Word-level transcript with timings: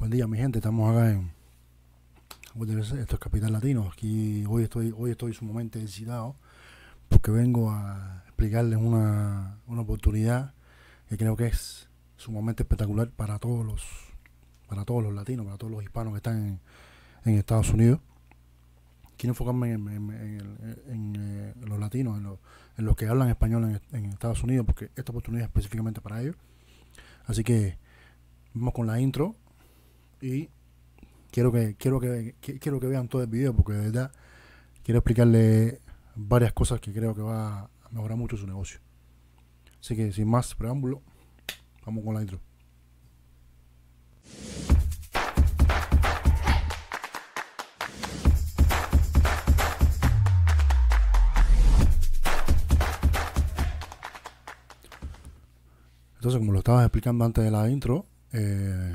Buen 0.00 0.10
día, 0.10 0.26
mi 0.26 0.38
gente. 0.38 0.60
Estamos 0.60 0.90
acá 0.90 1.10
en 1.10 1.30
esto 2.98 3.16
es 3.16 3.20
Capital 3.20 3.52
Latino. 3.52 3.90
Aquí 3.92 4.46
hoy 4.48 4.62
estoy 4.62 4.94
hoy 4.96 5.10
estoy 5.10 5.34
sumamente 5.34 5.78
excitado 5.78 6.36
porque 7.10 7.30
vengo 7.30 7.70
a 7.70 8.22
explicarles 8.24 8.78
una, 8.78 9.58
una 9.66 9.82
oportunidad 9.82 10.54
que 11.10 11.18
creo 11.18 11.36
que 11.36 11.48
es 11.48 11.90
sumamente 12.16 12.62
espectacular 12.62 13.10
para 13.10 13.38
todos 13.38 13.66
los 13.66 13.84
para 14.70 14.86
todos 14.86 15.02
los 15.02 15.12
latinos, 15.12 15.44
para 15.44 15.58
todos 15.58 15.70
los 15.70 15.82
hispanos 15.82 16.14
que 16.14 16.16
están 16.16 16.60
en, 17.26 17.34
Estados 17.34 17.68
Unidos. 17.68 18.00
Quiero 19.18 19.32
enfocarme 19.32 19.72
en, 19.72 20.10
eh, 21.18 21.54
los 21.60 21.78
latinos, 21.78 22.18
en, 22.78 22.86
los 22.86 22.96
que 22.96 23.06
hablan 23.06 23.28
español 23.28 23.78
en, 23.92 24.04
Estados 24.06 24.42
Unidos, 24.42 24.64
porque 24.64 24.88
esta 24.96 25.12
oportunidad 25.12 25.42
es 25.42 25.48
específicamente 25.48 26.00
para 26.00 26.22
ellos. 26.22 26.36
Así 27.26 27.44
que 27.44 27.76
vamos 28.54 28.72
con 28.72 28.86
la 28.86 28.98
intro 28.98 29.36
y 30.20 30.50
quiero 31.30 31.52
que 31.52 31.74
quiero 31.76 32.00
que, 32.00 32.34
quiero 32.40 32.80
que 32.80 32.86
vean 32.86 33.08
todo 33.08 33.22
el 33.22 33.28
video 33.28 33.54
porque 33.54 33.72
de 33.72 33.84
verdad 33.86 34.12
quiero 34.82 34.98
explicarle 34.98 35.80
varias 36.14 36.52
cosas 36.52 36.80
que 36.80 36.92
creo 36.92 37.14
que 37.14 37.22
va 37.22 37.60
a 37.60 37.70
mejorar 37.90 38.16
mucho 38.18 38.36
su 38.36 38.46
negocio. 38.46 38.80
Así 39.80 39.96
que 39.96 40.12
sin 40.12 40.28
más 40.28 40.54
preámbulo, 40.54 41.02
vamos 41.84 42.04
con 42.04 42.14
la 42.14 42.20
intro. 42.20 42.40
Entonces, 56.16 56.38
como 56.38 56.52
lo 56.52 56.58
estaba 56.58 56.82
explicando 56.82 57.24
antes 57.24 57.42
de 57.42 57.50
la 57.50 57.70
intro, 57.70 58.04
eh, 58.34 58.94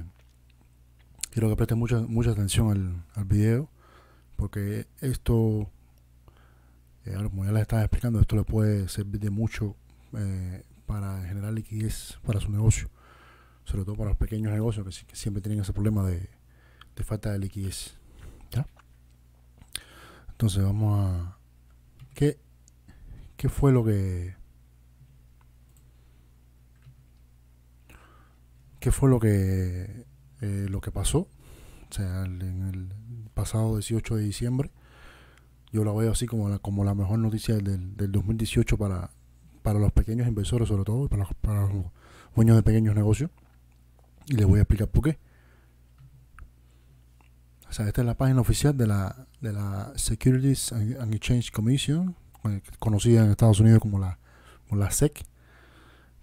quiero 1.36 1.50
que 1.50 1.58
presten 1.58 1.78
mucha, 1.78 2.00
mucha 2.00 2.32
atención 2.32 2.72
al, 2.72 3.04
al 3.14 3.26
video, 3.26 3.68
porque 4.38 4.88
esto, 5.02 5.70
eh, 7.04 7.14
como 7.26 7.44
ya 7.44 7.52
les 7.52 7.64
estaba 7.64 7.82
explicando, 7.82 8.22
esto 8.22 8.38
le 8.38 8.46
puede 8.46 8.88
servir 8.88 9.20
de 9.20 9.30
mucho 9.30 9.76
eh, 10.14 10.64
para 10.86 11.26
generar 11.28 11.52
liquidez 11.52 12.18
para 12.26 12.40
su 12.40 12.50
negocio, 12.50 12.90
sobre 13.66 13.84
todo 13.84 13.98
para 13.98 14.12
los 14.12 14.18
pequeños 14.18 14.54
negocios 14.54 14.86
que, 15.06 15.14
siempre 15.14 15.42
tienen 15.42 15.60
ese 15.60 15.74
problema 15.74 16.08
de, 16.08 16.30
falta 17.04 17.34
de 17.34 17.40
liquidez. 17.40 17.98
Entonces, 20.30 20.64
vamos 20.64 21.00
a. 21.00 21.38
¿Qué, 22.14 22.40
qué 23.36 23.50
fue 23.50 23.74
lo 23.74 23.84
que 23.84 24.36
qué 28.80 28.92
fue 28.92 29.10
lo 29.10 29.20
que, 29.20 30.06
eh, 30.46 30.68
lo 30.70 30.80
que 30.80 30.92
pasó. 30.92 31.28
O 31.90 31.94
sea, 31.94 32.24
en 32.24 32.42
el 32.42 33.30
pasado 33.34 33.78
18 33.78 34.16
de 34.16 34.24
diciembre, 34.24 34.72
yo 35.72 35.84
lo 35.84 35.96
veo 35.96 36.12
así 36.12 36.28
como 36.28 36.50
la, 36.50 36.60
como 36.60 36.84
la 36.84 36.94
mejor 36.94 37.18
noticia 37.20 37.56
del, 37.56 37.98
del 37.98 38.12
2018 38.12 38.78
para, 38.78 39.10
para 39.64 39.80
los 39.80 39.92
pequeños 39.92 40.28
inversores, 40.28 40.68
sobre 40.68 40.84
todo, 40.84 41.10
para 41.10 41.26
para 41.42 41.62
los 41.68 41.86
dueños 42.36 42.56
de 42.58 42.64
pequeños 42.64 42.96
negocios. 42.96 43.32
Y 44.28 44.36
les 44.36 44.46
voy 44.46 44.60
a 44.60 44.62
explicar 44.62 44.88
por 44.88 45.04
qué. 45.04 45.18
O 47.68 47.74
sea, 47.74 47.88
esta 47.88 48.02
es 48.02 48.08
la 48.08 48.16
página 48.16 48.40
oficial 48.40 48.78
de 48.78 48.88
la, 48.88 49.28
de 49.42 49.52
la 49.52 49.92
Securities 49.96 50.72
and 50.72 51.14
Exchange 51.14 51.52
Commission, 51.52 52.16
conocida 52.80 53.26
en 53.26 53.32
Estados 53.32 53.60
Unidos 53.60 53.80
como 53.80 54.00
la, 54.00 54.20
como 54.70 54.80
la 54.80 54.92
SEC, 54.92 55.26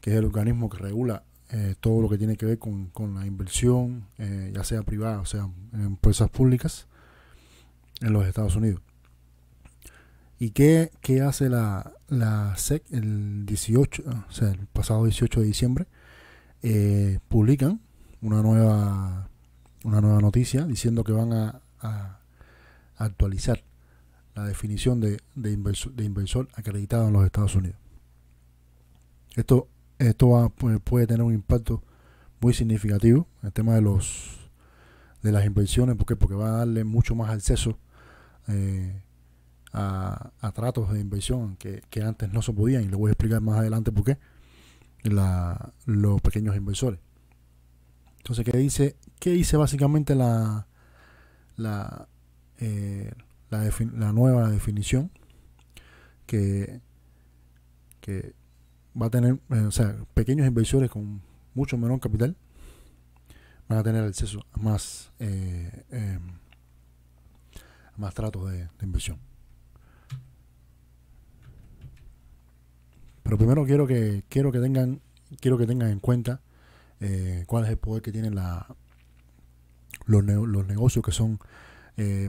que 0.00 0.12
es 0.12 0.16
el 0.16 0.24
organismo 0.24 0.70
que 0.70 0.78
regula 0.78 1.24
eh, 1.54 1.74
todo 1.78 2.00
lo 2.00 2.08
que 2.08 2.16
tiene 2.16 2.38
que 2.38 2.46
ver 2.46 2.58
con, 2.58 2.90
la 3.14 3.26
inversión, 3.26 4.06
eh, 4.16 4.50
ya 4.54 4.64
sea 4.64 4.82
privada 4.82 5.20
o 5.20 5.26
sea 5.26 5.50
en 5.74 5.82
empresas 5.82 6.30
públicas 6.30 6.86
en 8.00 8.14
los 8.14 8.26
Estados 8.26 8.56
Unidos. 8.56 8.80
¿Y 10.38 10.50
qué, 10.50 10.90
hace 11.22 11.50
la, 11.50 11.92
la, 12.08 12.56
SEC 12.56 12.82
el 12.90 13.44
18, 13.44 14.02
o 14.28 14.32
sea, 14.32 14.48
el 14.50 14.66
pasado 14.66 15.04
18 15.04 15.40
de 15.40 15.46
diciembre? 15.46 15.86
Eh, 16.62 17.18
publican 17.28 17.80
una 18.22 18.40
nueva, 18.42 19.28
una 19.84 20.00
nueva 20.00 20.20
noticia 20.20 20.64
diciendo 20.64 21.04
que 21.04 21.12
van 21.12 21.32
a, 21.32 21.60
actualizar 22.96 23.62
la 24.36 24.44
definición 24.44 25.00
de, 25.00 25.20
de, 25.34 25.50
inversor, 25.50 25.92
de 25.92 26.04
inversor 26.04 26.48
acreditado 26.54 27.08
en 27.08 27.12
los 27.12 27.24
Estados 27.24 27.54
Unidos. 27.56 27.76
Esto 29.34 29.68
esto 30.08 30.30
va, 30.30 30.48
puede 30.48 31.06
tener 31.06 31.22
un 31.22 31.34
impacto 31.34 31.82
muy 32.40 32.54
significativo 32.54 33.26
en 33.40 33.46
el 33.46 33.52
tema 33.52 33.74
de 33.74 33.82
los 33.82 34.50
de 35.22 35.32
las 35.32 35.46
inversiones. 35.46 35.96
Porque 35.96 36.16
porque 36.16 36.34
va 36.34 36.48
a 36.48 36.58
darle 36.58 36.84
mucho 36.84 37.14
más 37.14 37.30
acceso 37.30 37.78
eh, 38.48 39.02
a, 39.72 40.52
tratos 40.54 40.92
de 40.92 41.00
inversión 41.00 41.56
que, 41.56 41.82
antes 42.02 42.32
no 42.32 42.42
se 42.42 42.52
podían. 42.52 42.84
Y 42.84 42.88
le 42.88 42.96
voy 42.96 43.08
a 43.10 43.12
explicar 43.12 43.40
más 43.40 43.58
adelante 43.58 43.92
por 43.92 44.04
qué. 44.04 44.18
La, 45.02 45.72
los 45.86 46.20
pequeños 46.20 46.56
inversores. 46.56 47.00
Entonces 48.18 48.44
qué 48.44 48.56
dice 48.56 48.96
qué 49.18 49.30
dice 49.30 49.56
básicamente 49.56 50.14
la 50.14 50.68
la, 51.56 52.08
eh, 52.58 53.12
la, 53.50 53.68
la 53.96 54.12
nueva 54.12 54.48
definición 54.48 55.10
que 56.26 56.80
que 58.00 58.34
va 59.00 59.06
a 59.06 59.10
tener, 59.10 59.38
eh, 59.50 59.60
o 59.60 59.70
sea, 59.70 59.96
pequeños 60.14 60.46
inversores 60.46 60.90
con 60.90 61.22
mucho 61.54 61.76
menor 61.78 62.00
capital 62.00 62.36
van 63.68 63.78
a 63.78 63.82
tener 63.82 64.04
acceso 64.04 64.44
a 64.52 64.58
más, 64.58 65.12
eh, 65.18 65.84
em, 65.90 66.38
más 67.96 68.14
tratos 68.14 68.50
de, 68.50 68.68
inversión. 68.82 69.18
Pero 73.22 73.38
primero 73.38 73.64
quiero 73.64 73.86
que 73.86 74.24
quiero 74.28 74.50
que 74.50 74.58
tengan 74.58 75.00
quiero 75.40 75.56
que 75.56 75.66
tengan 75.66 75.90
en 75.90 76.00
cuenta 76.00 76.42
eh, 77.00 77.44
cuál 77.46 77.64
es 77.64 77.70
el 77.70 77.78
poder 77.78 78.02
que 78.02 78.12
tienen 78.12 78.34
la, 78.34 78.66
los, 80.06 80.24
los 80.24 80.66
negocios 80.66 81.04
que 81.04 81.12
son 81.12 81.38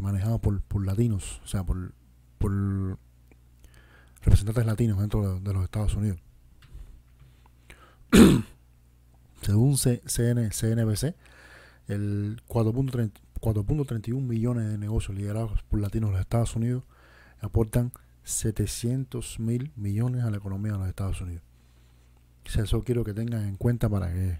manejados 0.01 0.39
por, 0.39 0.61
por, 0.61 0.85
latinos, 0.85 1.41
o 1.43 1.47
sea, 1.47 1.63
por, 1.63 1.93
por 2.37 2.99
representantes 4.21 4.65
latinos 4.67 4.99
dentro 4.99 5.39
de 5.39 5.53
los 5.53 5.63
Estados 5.63 5.95
Unidos. 5.95 6.19
Según 9.41 9.77
CN, 9.77 10.49
CNBC, 10.51 11.15
el 11.87 12.41
4.31 12.47 14.21
millones 14.21 14.69
de 14.69 14.77
negocios 14.77 15.17
liderados 15.17 15.63
por 15.63 15.79
latinos 15.79 16.09
en 16.09 16.13
los 16.13 16.21
Estados 16.21 16.55
Unidos 16.55 16.83
aportan 17.41 17.91
700 18.23 19.39
mil 19.39 19.71
millones 19.75 20.23
a 20.23 20.29
la 20.29 20.37
economía 20.37 20.73
de 20.73 20.77
los 20.77 20.87
Estados 20.87 21.19
Unidos. 21.21 21.43
Eso 22.45 22.83
quiero 22.83 23.03
que 23.03 23.13
tengan 23.13 23.47
en 23.47 23.57
cuenta 23.57 23.89
para 23.89 24.13
que 24.13 24.37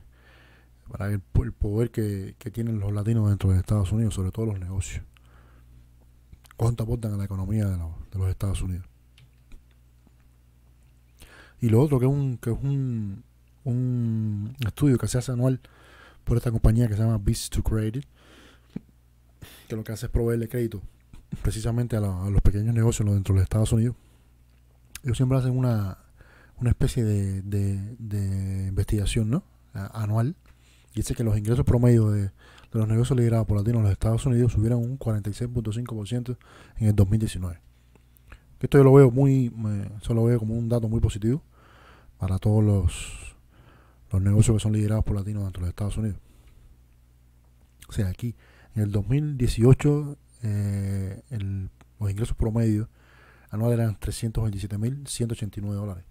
el, 1.09 1.21
poder 1.51 1.89
que, 1.89 2.35
tienen 2.51 2.79
los 2.79 2.93
latinos 2.93 3.29
dentro 3.29 3.51
de 3.51 3.59
Estados 3.59 3.91
Unidos, 3.91 4.13
sobre 4.13 4.31
todo 4.31 4.45
los 4.45 4.59
negocios. 4.59 5.03
¿Cuánto 6.57 6.83
aportan 6.83 7.13
a 7.13 7.17
la 7.17 7.25
economía 7.25 7.67
de 7.67 7.77
los, 7.77 8.29
Estados 8.29 8.61
Unidos? 8.61 8.85
Y 11.59 11.69
lo 11.69 11.81
otro 11.81 11.99
que 11.99 12.05
es 12.05 12.11
un, 12.11 13.23
un 13.63 14.55
estudio 14.65 14.97
que 14.97 15.07
se 15.07 15.17
hace 15.17 15.31
anual 15.31 15.59
por 16.23 16.37
esta 16.37 16.51
compañía 16.51 16.87
que 16.87 16.95
se 16.95 17.01
llama 17.01 17.17
Beast 17.17 17.53
to 17.53 17.63
Credit, 17.63 18.05
que 19.67 19.75
lo 19.75 19.83
que 19.83 19.91
hace 19.91 20.05
es 20.05 20.11
proveerle 20.11 20.47
crédito 20.47 20.81
precisamente 21.41 21.95
a, 21.95 21.99
los 21.99 22.41
pequeños 22.41 22.75
negocios 22.75 23.09
dentro 23.09 23.33
de 23.33 23.39
los 23.39 23.43
Estados 23.43 23.71
Unidos. 23.71 23.95
Ellos 25.03 25.17
siempre 25.17 25.37
hacen 25.37 25.57
una, 25.57 25.97
una 26.59 26.69
especie 26.69 27.03
de, 27.03 27.41
de, 27.41 28.67
investigación 28.67 29.29
¿no? 29.29 29.43
anual 29.73 30.35
y 30.93 30.97
dice 30.97 31.15
que 31.15 31.23
los 31.23 31.37
ingresos 31.37 31.65
promedio 31.65 32.11
de, 32.11 32.31
los 32.71 32.87
negocios 32.87 33.17
liderados 33.17 33.45
por 33.45 33.57
latinos 33.57 33.79
en 33.79 33.83
los 33.83 33.91
Estados 33.91 34.25
Unidos 34.25 34.53
subieron 34.53 34.79
un 34.79 34.97
46.5% 34.97 36.37
en 36.77 36.87
el 36.87 36.95
2019. 36.95 37.59
Esto 38.59 38.77
yo 38.77 38.83
lo 38.83 38.93
veo 38.93 39.11
muy, 39.11 39.51
eso 40.01 40.13
lo 40.13 40.23
veo 40.23 40.39
como 40.39 40.55
un 40.55 40.69
dato 40.69 40.87
muy 40.87 41.01
positivo 41.01 41.43
para 42.17 42.39
todos 42.39 42.63
los 42.63 43.32
los 44.13 44.21
negocios 44.21 44.57
que 44.57 44.61
son 44.61 44.73
liderados 44.73 45.03
por 45.03 45.15
latinos 45.15 45.43
dentro 45.43 45.63
de 45.63 45.69
Estados 45.69 45.97
Unidos. 45.97 46.19
O 47.89 47.91
sea, 47.91 48.09
aquí 48.09 48.35
en 48.75 48.83
el 48.83 48.91
2018 48.91 50.17
eh, 50.43 51.23
los 51.99 52.11
ingresos 52.11 52.37
promedios 52.37 52.87
anuales 53.49 53.79
eran 53.79 53.99
327.189 53.99 55.73
dólares. 55.73 56.03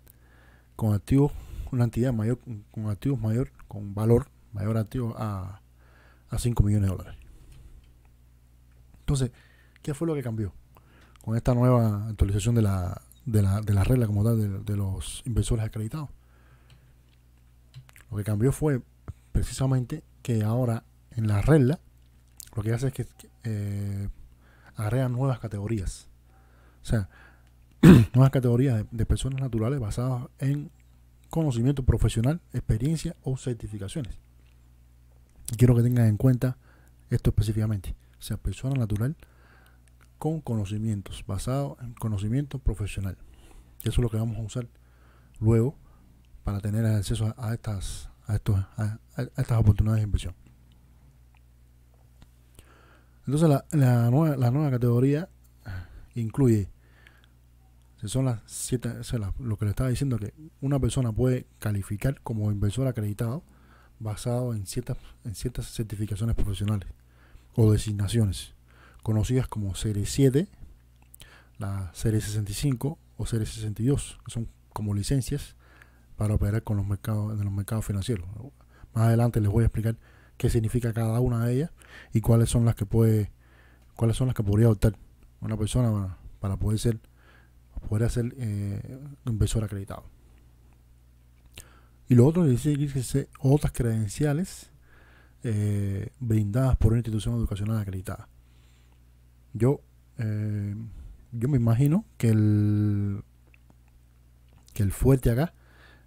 con 0.75 0.93
activos, 0.93 1.31
una 1.71 1.85
entidad 1.85 2.13
mayor, 2.13 2.39
con 2.71 2.89
activos 2.89 3.19
mayor, 3.19 3.51
con 3.67 3.93
valor 3.93 4.27
mayor 4.53 4.77
activo 4.77 5.15
a, 5.17 5.61
a 6.29 6.37
5 6.37 6.63
millones 6.63 6.89
de 6.89 6.95
dólares. 6.95 7.19
Entonces, 8.99 9.31
¿qué 9.81 9.93
fue 9.93 10.07
lo 10.07 10.15
que 10.15 10.23
cambió? 10.23 10.53
Con 11.23 11.35
esta 11.35 11.53
nueva 11.53 12.07
actualización 12.07 12.55
de 12.55 12.61
la, 12.61 13.01
de 13.25 13.41
la, 13.41 13.61
de 13.61 13.73
la 13.73 13.83
regla 13.83 14.07
como 14.07 14.23
tal 14.23 14.65
de, 14.65 14.75
los 14.75 15.21
inversores 15.25 15.65
acreditados. 15.65 16.09
Lo 18.09 18.17
que 18.17 18.23
cambió 18.23 18.51
fue 18.51 18.81
precisamente 19.31 20.03
que 20.21 20.43
ahora 20.43 20.83
en 21.11 21.27
la 21.27 21.41
regla 21.41 21.79
lo 22.55 22.63
que 22.63 22.73
hace 22.73 22.87
es 22.87 22.93
que 22.93 23.07
eh, 23.43 24.09
nuevas 25.09 25.39
categorías. 25.39 26.07
O 26.83 26.85
sea, 26.85 27.09
nuevas 28.13 28.31
categorías 28.31 28.85
de, 28.91 29.05
personas 29.05 29.41
naturales 29.41 29.79
basadas 29.79 30.27
en 30.39 30.71
conocimiento 31.31 31.83
profesional, 31.83 32.41
experiencia 32.53 33.15
o 33.23 33.37
certificaciones. 33.37 34.19
Quiero 35.57 35.75
que 35.75 35.81
tengan 35.81 36.07
en 36.07 36.17
cuenta 36.17 36.57
esto 37.09 37.31
específicamente. 37.31 37.95
O 38.19 38.21
sea, 38.21 38.37
persona 38.37 38.75
natural 38.75 39.15
con 40.19 40.41
conocimientos, 40.41 41.23
basado 41.25 41.77
en 41.81 41.93
conocimiento 41.93 42.59
profesional. 42.59 43.17
Eso 43.79 43.89
es 43.89 43.97
lo 43.97 44.09
que 44.09 44.17
vamos 44.17 44.37
a 44.37 44.41
usar 44.41 44.67
luego 45.39 45.75
para 46.43 46.59
tener 46.59 46.85
acceso 46.85 47.33
a, 47.37 47.53
estas 47.53 48.09
a, 48.27 48.35
estos, 48.35 48.59
a, 48.77 48.99
estas 49.15 49.57
oportunidades 49.57 50.01
de 50.01 50.05
inversión. 50.05 50.35
Entonces 53.25 53.49
la, 53.71 54.11
nueva 54.11 54.69
categoría 54.69 55.29
incluye 56.13 56.69
son 58.07 58.25
las 58.25 58.41
siete, 58.45 58.89
lo 59.39 59.57
que 59.57 59.65
le 59.65 59.71
estaba 59.71 59.89
diciendo, 59.89 60.17
que 60.17 60.33
una 60.59 60.79
persona 60.79 61.11
puede 61.11 61.45
calificar 61.59 62.19
como 62.21 62.51
inversor 62.51 62.87
acreditado 62.87 63.43
basado 63.99 64.53
en 64.53 64.65
ciertas, 64.65 64.97
en 65.23 65.35
ciertas 65.35 65.67
certificaciones 65.67 66.35
profesionales 66.35 66.89
o 67.55 67.71
designaciones, 67.71 68.55
conocidas 69.03 69.47
como 69.47 69.75
Serie 69.75 70.05
7, 70.05 70.47
la 71.59 71.91
Serie 71.93 72.19
65 72.19 72.97
o 73.17 73.25
Serie 73.25 73.45
62, 73.45 74.19
que 74.25 74.31
son 74.31 74.47
como 74.73 74.93
licencias 74.95 75.55
para 76.17 76.33
operar 76.33 76.63
con 76.63 76.77
los 76.77 76.87
mercados, 76.87 77.37
en 77.37 77.45
los 77.45 77.53
mercados 77.53 77.85
financieros. 77.85 78.27
Más 78.93 79.05
adelante 79.05 79.39
les 79.39 79.51
voy 79.51 79.63
a 79.63 79.67
explicar 79.67 79.97
qué 80.37 80.49
significa 80.49 80.93
cada 80.93 81.19
una 81.19 81.45
de 81.45 81.53
ellas 81.53 81.71
y 82.13 82.21
cuáles 82.21 82.49
son 82.49 82.65
las 82.65 82.73
que 82.73 82.85
puede, 82.87 83.31
cuáles 83.95 84.17
son 84.17 84.27
las 84.27 84.35
que 84.35 84.43
podría 84.43 84.65
adoptar 84.65 84.95
una 85.39 85.57
persona 85.57 86.17
para 86.39 86.57
poder 86.57 86.79
ser 86.79 86.99
podría 87.87 88.09
ser 88.09 88.33
eh, 88.37 88.99
inversor 89.25 89.63
acreditado. 89.63 90.05
Y 92.07 92.15
lo 92.15 92.27
otro 92.27 92.45
es 92.45 92.63
decir, 92.63 93.29
otras 93.39 93.71
credenciales 93.71 94.69
eh, 95.43 96.09
brindadas 96.19 96.75
por 96.75 96.91
una 96.91 96.99
institución 96.99 97.35
educacional 97.35 97.79
acreditada. 97.79 98.27
Yo, 99.53 99.81
eh, 100.17 100.75
yo 101.31 101.47
me 101.47 101.57
imagino 101.57 102.05
que 102.17 102.29
el, 102.29 103.23
que 104.73 104.83
el 104.83 104.91
fuerte 104.91 105.31
acá 105.31 105.53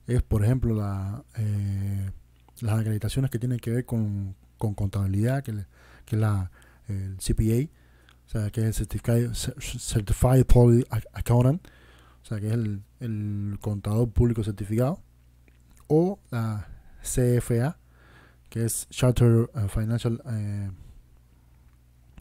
es, 0.06 0.22
por 0.22 0.44
ejemplo, 0.44 0.74
la, 0.74 1.24
eh, 1.36 2.10
las 2.60 2.78
acreditaciones 2.78 3.30
que 3.30 3.38
tienen 3.38 3.58
que 3.58 3.70
ver 3.70 3.84
con, 3.84 4.36
con 4.58 4.74
contabilidad, 4.74 5.42
que, 5.42 5.64
que 6.04 6.16
la, 6.16 6.50
el 6.88 7.16
CPA, 7.16 7.70
o 8.26 8.28
sea, 8.28 8.50
que 8.50 8.68
es 8.68 8.80
el 8.80 9.34
Certified, 9.34 10.46
Public 10.46 10.86
Accountant, 11.12 11.66
o 12.22 12.26
sea, 12.26 12.40
que 12.40 12.48
es 12.48 12.54
el, 13.00 13.58
contador 13.60 14.08
público 14.10 14.42
certificado, 14.42 15.00
o 15.88 16.18
la 16.30 16.66
CFA, 17.02 17.76
que 18.48 18.64
es 18.64 18.88
Charter 18.88 19.50
uh, 19.54 19.68
Financial 19.68 20.22
eh, 20.26 20.70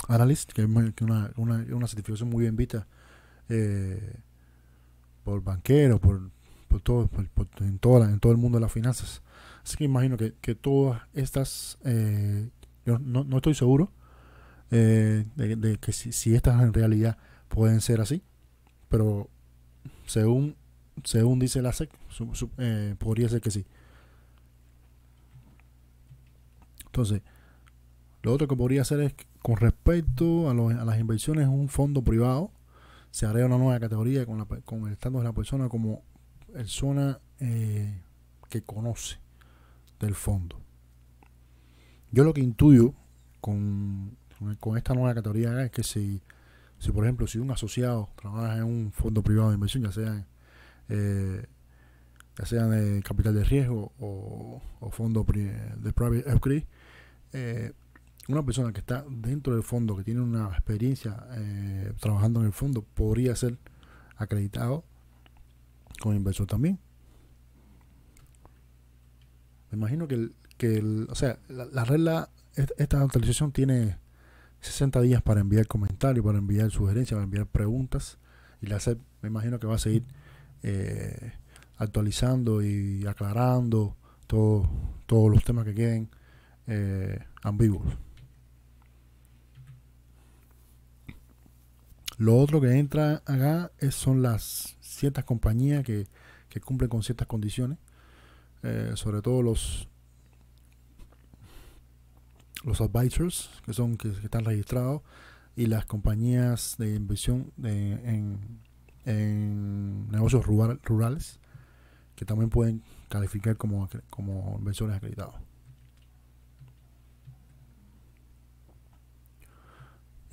Analyst, 0.07 0.51
que 0.51 0.63
es 0.63 0.67
una, 0.67 1.31
una, 1.37 1.87
certificación 1.87 2.29
muy 2.29 2.41
bien 2.41 2.57
vista 2.57 2.85
eh, 3.49 4.19
por 5.23 5.41
banqueros, 5.41 5.99
por, 6.01 6.29
por 6.67 6.81
todo, 6.81 7.09
en, 7.59 7.79
toda 7.79 8.09
en 8.09 8.19
todo 8.19 8.31
el 8.31 8.37
mundo 8.37 8.57
de 8.57 8.61
las 8.63 8.71
finanzas. 8.71 9.21
Así 9.63 9.77
que 9.77 9.85
imagino 9.85 10.17
que, 10.17 10.33
que 10.41 10.55
todas 10.55 11.01
estas, 11.13 11.77
eh, 11.85 12.49
yo 12.85 12.99
no, 12.99 13.23
no, 13.23 13.37
estoy 13.37 13.55
seguro 13.55 13.91
de, 14.77 15.77
que 15.79 15.91
si, 15.91 16.35
estas 16.35 16.61
en 16.61 16.73
realidad 16.73 17.17
pueden 17.47 17.81
ser 17.81 18.01
así, 18.01 18.23
pero 18.89 19.29
según, 20.05 20.55
según 21.03 21.39
dice 21.39 21.61
la 21.61 21.73
SEC, 21.73 21.89
eh, 22.57 22.95
podría 22.97 23.29
ser 23.29 23.41
que 23.41 23.51
sí. 23.51 23.65
Entonces, 26.85 27.21
lo 28.21 28.33
otro 28.33 28.47
que 28.47 28.55
podría 28.55 28.81
hacer 28.81 28.99
es 29.01 29.15
con 29.41 29.57
respecto 29.57 30.47
a, 30.47 30.51
a 30.51 30.85
las 30.85 30.99
inversiones 30.99 31.47
un 31.47 31.67
fondo 31.67 32.03
privado, 32.03 32.51
se 33.11 33.27
haría 33.27 33.45
una 33.45 33.57
nueva 33.57 33.79
categoría 33.79 34.25
con, 34.25 34.39
la, 34.39 34.45
con 34.45 34.87
el 34.87 34.93
estatus 34.93 35.19
de 35.19 35.23
la 35.23 35.33
persona 35.33 35.69
como 35.69 36.01
persona 36.51 37.19
eh, 37.39 38.01
que 38.49 38.63
conoce 38.63 39.17
del 39.99 40.15
fondo. 40.15 40.59
Yo 42.11 42.23
lo 42.23 42.33
que 42.33 42.41
intuyo 42.41 42.93
con, 43.41 44.17
con 44.59 44.77
esta 44.77 44.93
nueva 44.93 45.13
categoría 45.13 45.63
es 45.63 45.71
que 45.71 45.83
si 45.83 46.21
si, 46.83 46.91
por 46.91 47.05
ejemplo, 47.05 47.27
si 47.27 47.37
un 47.37 47.49
asociado 47.49 48.09
trabaja 48.17 48.57
en 48.57 48.65
un 48.65 48.91
fondo 48.91 49.23
privado 49.23 49.49
de 49.49 49.55
inversión, 49.55 49.83
ya 49.83 49.91
sea, 49.93 50.27
eh, 50.89 51.45
ya 52.37 52.45
sea 52.45 52.65
de 52.65 53.01
capital 53.03 53.33
de 53.33 53.45
riesgo 53.45 53.93
o, 54.01 54.61
fondo 54.91 55.23
de 55.23 55.93
private 55.93 56.29
equity, 56.29 56.67
eh, 57.31 57.71
una 58.27 58.43
persona 58.43 58.73
que 58.73 58.81
está 58.81 59.05
dentro 59.09 59.53
del 59.53 59.63
fondo, 59.63 59.95
que 59.95 60.03
tiene 60.03 60.19
una 60.19 60.49
experiencia 60.49 61.25
eh, 61.35 61.93
trabajando 62.01 62.41
en 62.41 62.47
el 62.47 62.51
fondo, 62.51 62.81
podría 62.81 63.33
ser 63.37 63.57
acreditado 64.17 64.83
como 66.01 66.15
inversor 66.15 66.47
también. 66.47 66.79
Me 69.71 69.77
imagino 69.77 70.09
que, 70.09 70.15
el, 70.15 70.35
que 70.57 70.79
el, 70.79 71.07
o 71.09 71.15
sea, 71.15 71.39
la, 71.47 71.63
la 71.63 71.85
regla, 71.85 72.29
esta 72.55 73.01
actualización 73.01 73.53
tiene 73.53 74.02
60 74.63 75.01
días 75.01 75.21
para 75.21 75.41
enviar 75.41 75.67
comentarios, 75.67 76.25
para 76.25 76.37
enviar 76.37 76.71
sugerencias, 76.71 77.15
para 77.15 77.25
enviar 77.25 77.47
preguntas. 77.47 78.17
Y 78.61 78.67
la 78.67 78.79
SEP 78.79 78.97
me 79.21 79.29
imagino 79.29 79.59
que 79.59 79.67
va 79.67 79.75
a 79.75 79.79
seguir 79.79 80.03
eh, 80.63 81.33
actualizando 81.77 82.61
y 82.61 83.05
aclarando 83.05 83.95
todo, 84.27 84.69
todos 85.05 85.29
los 85.29 85.43
temas 85.43 85.65
que 85.65 85.73
queden 85.73 86.09
eh, 86.67 87.19
ambiguos. 87.41 87.85
Lo 92.17 92.37
otro 92.37 92.61
que 92.61 92.77
entra 92.77 93.21
acá 93.25 93.71
es, 93.79 93.95
son 93.95 94.21
las 94.21 94.77
ciertas 94.79 95.25
compañías 95.25 95.83
que, 95.83 96.07
que 96.47 96.61
cumplen 96.61 96.89
con 96.89 97.03
ciertas 97.03 97.27
condiciones, 97.27 97.79
eh, 98.61 98.91
sobre 98.95 99.21
todo 99.21 99.41
los 99.41 99.89
los 102.63 102.81
advisors, 102.81 103.49
que 103.65 103.73
son 103.73 103.97
que, 103.97 104.09
están 104.09 104.45
registrados, 104.45 105.01
y 105.55 105.67
las 105.67 105.85
compañías 105.85 106.75
de 106.77 106.95
inversión 106.95 107.51
en, 107.63 108.61
negocios 110.11 110.45
rurales, 110.45 111.39
que 112.15 112.25
también 112.25 112.49
pueden 112.49 112.81
calificar 113.09 113.57
como, 113.57 113.87
como 114.09 114.55
inversores 114.59 114.95
acreditados. 114.95 115.35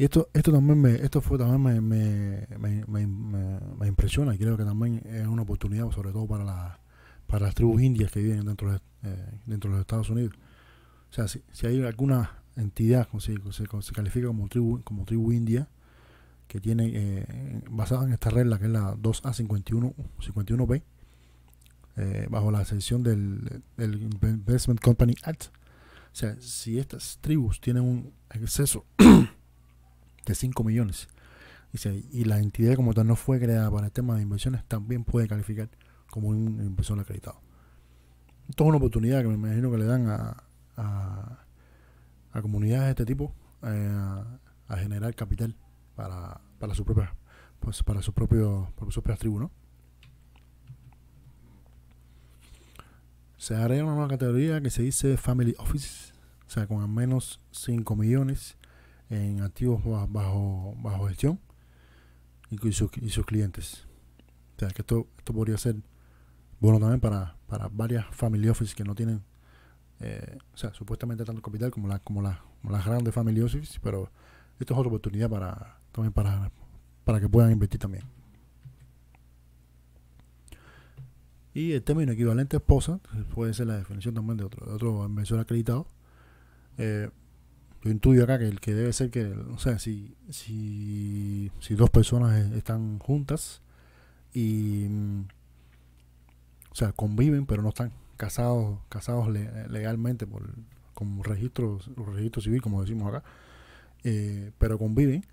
Y 0.01 0.05
esto, 0.05 0.31
esto 0.33 0.51
también 0.51 0.81
me, 0.81 0.95
esto 0.95 1.21
fue 1.21 1.37
también 1.37 1.87
me, 1.87 2.47
me, 2.59 2.85
me, 2.87 3.07
me 3.07 3.87
impresiona 3.87 4.35
y 4.35 4.39
creo 4.39 4.57
que 4.57 4.65
también 4.65 5.03
es 5.05 5.27
una 5.27 5.43
oportunidad, 5.43 5.91
sobre 5.91 6.11
todo 6.11 6.27
para, 6.27 6.43
la, 6.43 6.81
para 7.27 7.45
las 7.45 7.55
tribus 7.55 7.83
indias 7.83 8.11
que 8.11 8.21
viven 8.23 8.47
dentro 8.47 8.73
de, 8.73 8.81
eh, 9.03 9.41
dentro 9.45 9.71
de 9.71 9.77
los 9.77 9.81
Estados 9.83 10.09
Unidos. 10.09 10.35
O 11.11 11.13
sea, 11.13 11.29
si, 11.29 11.43
si 11.53 11.67
hay 11.67 11.83
alguna 11.83 12.43
entidad 12.57 13.09
que 13.09 13.21
se, 13.21 13.35
se, 13.53 13.93
califica 13.93 14.27
como 14.29 14.49
tribu, 14.49 14.83
como 14.83 15.05
tribu 15.05 15.33
india, 15.33 15.69
que 16.47 16.61
tiene, 16.61 16.91
eh, 16.93 17.63
basada 17.71 18.05
en 18.05 18.13
esta 18.13 18.31
regla, 18.31 18.59
que 18.59 18.67
es 18.67 18.71
la 18.71 18.95
2A51, 18.97 19.95
51B, 20.21 20.83
eh, 21.97 22.27
bajo 22.31 22.51
la 22.51 22.65
sección 22.65 23.03
del, 23.03 23.63
Investment 23.79 24.81
Company 24.81 25.15
Act. 25.23 25.47
O 26.13 26.15
sea, 26.15 26.37
si 26.41 26.79
estas 26.79 27.19
tribus 27.21 27.61
tienen 27.61 27.85
un 27.85 28.13
exceso 28.33 28.85
de 30.27 30.35
5 30.35 30.65
millones 30.65 31.09
y 32.11 32.25
la 32.25 32.41
entidad 32.41 32.75
como 32.75 32.95
tal 32.95 33.07
no 33.07 33.15
fue 33.15 33.39
creada 33.39 33.71
para 33.71 33.87
el 33.87 33.93
tema 33.93 34.17
de 34.17 34.23
inversiones, 34.23 34.65
también 34.67 35.05
puede 35.05 35.29
calificar 35.29 35.69
como 36.11 36.29
un 36.29 36.61
inversor 36.65 36.99
acreditado. 36.99 37.41
Esto 38.49 38.65
es 38.65 38.69
una 38.69 38.79
oportunidad 38.79 39.23
que 39.23 39.29
me 39.29 39.35
imagino 39.35 39.71
que 39.71 39.79
le 39.79 39.85
dan 39.85 40.09
a, 40.09 40.43
a, 40.81 41.47
comunidades 42.41 42.85
de 42.87 42.91
este 42.91 43.07
tipo 43.07 43.35
eh, 43.63 44.25
a, 44.69 44.77
generar 44.77 45.15
capital 45.15 45.55
para, 45.95 46.41
para 46.59 46.75
su 46.75 46.85
propia 46.85 47.15
pues 47.61 47.83
para 47.83 48.03
su 48.03 48.13
propio 48.13 48.73
para 48.77 48.91
sus 48.91 49.03
propias 49.03 49.19
tribus. 49.19 49.51
Se 53.37 53.55
agrega 53.55 53.85
una 53.85 53.95
nueva 53.95 54.09
categoría 54.09 54.61
que 54.61 54.71
se 54.71 54.83
dice 54.83 55.17
Family 55.17 55.55
Office, 55.59 56.13
o 56.47 56.51
sea, 56.51 56.67
con 56.67 56.83
al 56.83 56.89
menos 56.89 57.41
5 57.53 57.97
millones 57.97 58.59
en 59.09 59.41
activos 59.41 59.83
bajo, 59.85 60.75
bajo 60.79 61.09
gestión 61.09 61.41
y, 62.51 62.73
sus, 62.73 62.91
y 63.01 63.09
sus 63.09 63.25
clientes. 63.25 63.87
O 64.57 64.61
sea, 64.61 64.69
que 64.69 64.83
esto, 64.83 65.07
esto 65.17 65.33
podría 65.33 65.57
ser 65.57 65.77
bueno 66.61 66.79
también 66.79 67.01
para, 67.01 67.37
para 67.47 67.69
varias 67.69 68.07
family 68.15 68.49
office 68.51 68.75
que 68.75 68.85
no 68.85 68.95
tienen, 68.95 69.23
eh, 70.01 70.39
o 70.55 70.57
sea, 70.57 70.73
supuestamente 70.73 71.25
tanto 71.25 71.43
capital 71.43 71.71
como, 71.71 71.89
la, 71.89 71.99
como, 71.99 72.23
la, 72.23 72.43
las 72.69 72.85
grandes 72.85 73.15
family 73.15 73.43
office, 73.43 73.79
pero 73.83 74.11
esto 74.59 74.75
es 74.75 74.79
otra 74.79 74.89
oportunidad 74.89 75.29
para 75.29 75.79
también 75.93 76.13
para, 76.13 76.51
para 77.05 77.21
que 77.21 77.29
puedan 77.29 77.51
invertir 77.51 77.81
también. 77.81 78.05
Y 81.53 81.73
el 81.73 81.83
término 81.83 82.13
equivalente 82.13 82.57
esposa 82.57 83.01
puede 83.35 83.55
ser 83.55 83.67
la 83.67 83.77
definición 83.77 84.15
también 84.15 84.37
de 84.37 84.45
otro, 84.45 84.73
otro 84.73 85.05
inversor 85.05 85.41
acreditado. 85.41 85.89
Eh, 86.79 87.11
yo 87.83 87.91
intuyo 87.91 88.25
acá 88.25 88.39
que 88.39 88.47
el 88.47 88.61
que 88.61 88.75
debe 88.75 88.93
ser 88.93 89.11
que, 89.11 89.25
no 89.25 89.59
sé, 89.59 89.79
si, 89.79 90.15
si, 90.29 91.51
si 91.61 91.75
dos 91.75 91.91
personas 91.91 92.53
están 92.53 92.99
juntas 92.99 93.63
y, 94.33 94.87
mm, 94.89 95.21
o 96.71 96.75
sea, 96.75 96.93
conviven, 96.93 97.47
pero 97.47 97.63
no 97.63 97.71
están 97.71 97.93
casados 98.21 98.81
casados 98.91 99.31
legalmente 99.31 100.27
por 100.27 100.43
como 100.93 101.23
registro, 101.23 101.79
registro 102.15 102.43
civil, 102.43 102.61
como 102.61 102.83
decimos 102.83 103.09
acá, 103.09 103.25
eh, 104.05 104.53
pero 104.59 104.79
conviven 104.79 105.25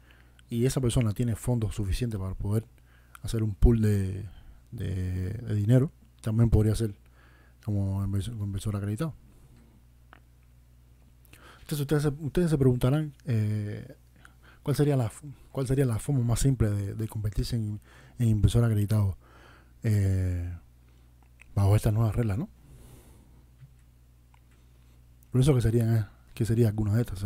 y 0.49 0.65
esa 0.65 0.79
persona 0.79 1.11
tiene 1.11 1.35
fondos 1.35 1.75
suficientes 1.75 2.17
para 2.17 2.33
poder 2.35 2.63
hacer 3.23 3.43
un 3.43 3.53
pool 3.53 3.81
de, 3.81 4.23
de, 4.71 5.53
dinero, 5.53 5.91
también 6.21 6.49
podría 6.49 6.73
ser 6.75 6.95
como 7.65 8.01
inversor 8.05 8.77
acreditado. 8.77 9.13
Entonces 11.59 11.81
ustedes, 11.81 12.13
ustedes 12.21 12.49
se 12.49 12.57
preguntarán 12.57 13.11
eh, 13.25 13.97
cuál 14.63 14.77
sería 14.77 14.95
la 14.95 15.11
cuál 15.51 15.67
sería 15.67 15.83
la 15.83 15.99
forma 15.99 16.23
más 16.23 16.39
simple 16.39 16.69
de, 16.69 17.07
convertirse 17.09 17.57
en, 17.57 17.81
inversor 18.19 18.63
acreditado 18.63 19.17
eh, 19.83 20.49
bajo 21.53 21.75
estas 21.75 21.93
nuevas 21.93 22.15
reglas, 22.15 22.37
¿no? 22.37 22.47
Por 25.37 25.43
eso 25.43 25.53
que 25.53 25.61
serían 25.61 26.09
que 26.33 26.45
sería 26.45 26.69
alguna 26.69 26.95
de 26.95 27.01
estas, 27.01 27.23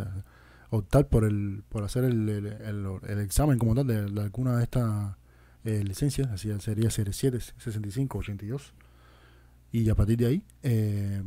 optar 0.70 1.08
por 1.08 1.24
el 1.24 1.64
por 1.70 1.86
hacer 1.86 2.04
el, 2.04 2.28
el, 2.28 3.20
examen 3.20 3.58
como 3.58 3.74
tal 3.74 3.88
de, 3.88 4.22
alguna 4.22 4.58
de 4.58 4.64
estas 4.64 5.16
eh, 5.64 5.82
licencias, 5.82 6.30
así 6.30 6.52
sería 6.60 6.92
serie 6.92 7.14
7, 7.14 7.40
65, 7.40 8.18
82 8.18 8.74
y 9.72 9.90
a 9.90 9.96
partir 9.96 10.18
de 10.18 10.26
ahí 10.26 10.44
eh, 10.62 11.24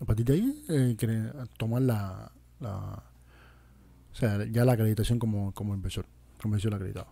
a 0.00 0.04
partir 0.04 0.26
de 0.26 0.32
ahí, 0.34 0.64
eh, 0.68 0.96
tomar 1.56 1.80
la, 1.80 2.30
la, 2.60 3.02
O 4.12 4.14
sea, 4.14 4.44
ya 4.44 4.66
la 4.66 4.72
acreditación 4.72 5.18
como, 5.18 5.54
como 5.54 5.74
inversor, 5.74 6.04
como 6.42 6.56
inversor 6.56 6.74
acreditado. 6.74 7.06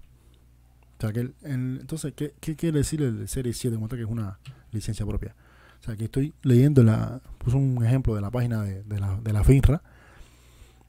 O 0.99 1.01
sea, 1.01 1.11
que 1.11 1.33
entonces, 1.41 2.13
¿qué, 2.15 2.35
¿qué, 2.39 2.55
quiere 2.55 2.81
decir 2.81 3.01
el 3.01 3.27
Serie 3.29 3.55
7 3.55 3.77
como 3.77 3.89
que 3.89 4.03
es 4.03 4.07
una 4.07 4.39
licencia 4.73 5.07
propia? 5.07 5.35
O 5.83 5.85
sea, 5.85 5.97
que 5.97 6.05
estoy 6.05 6.33
leyendo, 6.43 6.85
la 6.85 7.21
puse 7.39 7.57
un 7.57 7.85
ejemplo 7.85 8.15
de 8.15 8.21
la 8.21 8.31
página 8.31 8.63
de, 8.63 8.85
de, 8.85 9.01
la, 9.01 9.21
de 9.21 9.33
la 9.33 9.43
FINRA. 9.43 9.83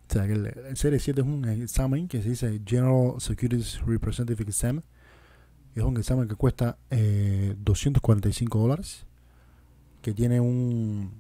O 0.07 0.13
sea, 0.13 0.27
que 0.27 0.33
el, 0.33 0.45
el 0.45 0.77
Serie 0.77 0.99
7 0.99 1.21
es 1.21 1.25
un 1.25 1.45
examen 1.45 2.07
que 2.07 2.21
se 2.21 2.29
dice 2.29 2.61
General 2.63 3.15
Securities 3.17 3.81
Representative 3.87 4.43
Exam. 4.43 4.83
Es 5.73 5.81
un 5.81 5.97
examen 5.97 6.27
que 6.27 6.35
cuesta 6.35 6.77
eh, 6.91 7.55
245 7.57 8.59
dólares. 8.59 9.07
Que 10.03 10.13
tiene 10.13 10.39
un, 10.39 11.11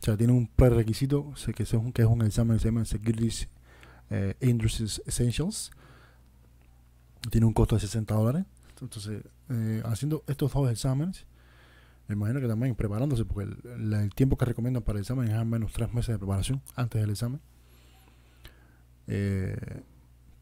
o 0.00 0.02
sea, 0.02 0.16
tiene 0.16 0.32
un 0.32 0.46
prerequisito 0.46 1.34
que 1.54 1.64
es 1.64 1.72
un, 1.74 1.92
que 1.92 2.00
es 2.00 2.08
un 2.08 2.22
examen 2.22 2.56
que 2.56 2.62
se 2.62 2.68
llama 2.68 2.86
Securities 2.86 3.48
eh, 4.08 4.34
Industries 4.40 5.02
Essentials. 5.04 5.70
Tiene 7.30 7.46
un 7.46 7.52
costo 7.52 7.74
de 7.74 7.82
60 7.82 8.14
dólares. 8.14 8.46
Entonces, 8.80 9.22
eh, 9.50 9.82
haciendo 9.84 10.24
estos 10.26 10.50
dos 10.54 10.70
exámenes, 10.70 11.26
me 12.08 12.14
imagino 12.14 12.40
que 12.40 12.48
también 12.48 12.74
preparándose, 12.74 13.24
porque 13.24 13.50
el, 13.64 14.10
tiempo 14.14 14.36
que 14.36 14.44
recomiendan 14.44 14.82
para 14.82 14.98
el 14.98 15.02
examen 15.02 15.28
es 15.28 15.34
al 15.34 15.46
menos 15.46 15.72
tres 15.72 15.92
meses 15.92 16.14
de 16.14 16.18
preparación 16.18 16.62
antes 16.76 17.00
del 17.00 17.10
examen. 17.10 17.40
Eh, 19.06 19.82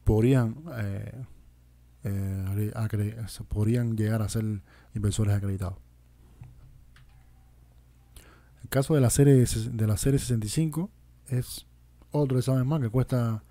podrían 0.03 0.55
podrían 3.49 3.95
llegar 3.95 4.21
a 4.21 4.29
ser 4.29 4.61
inversores 4.93 5.33
acreditados 5.33 5.77
caso 8.73 8.95
de 8.95 9.01
la 9.01 9.11
serie 9.11 9.33
de 9.35 9.87
la 9.87 9.97
serie 9.97 10.17
65 10.17 10.89
es 11.27 11.67
otro 12.09 12.39
examen 12.39 12.65
más 12.65 12.81
que 12.81 12.89
cuesta 12.89 13.43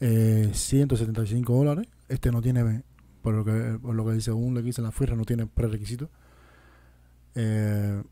eh, 0.00 0.50
175 0.52 1.54
dólares. 1.54 1.86
Este 2.08 2.32
no 2.32 2.42
tiene, 2.42 2.82
por 3.22 3.34
lo 3.34 3.44
que, 3.44 3.78
por 3.80 3.94
lo 3.94 4.04
que 4.04 4.12
dice 4.14 4.32
un 4.32 4.52
le 4.52 4.62
dice 4.62 4.82
la 4.82 4.90
FIRA, 4.90 5.14
no 5.14 5.24
tiene 5.24 5.46
prerequisito. 5.46 6.10
Eh, 7.34 8.02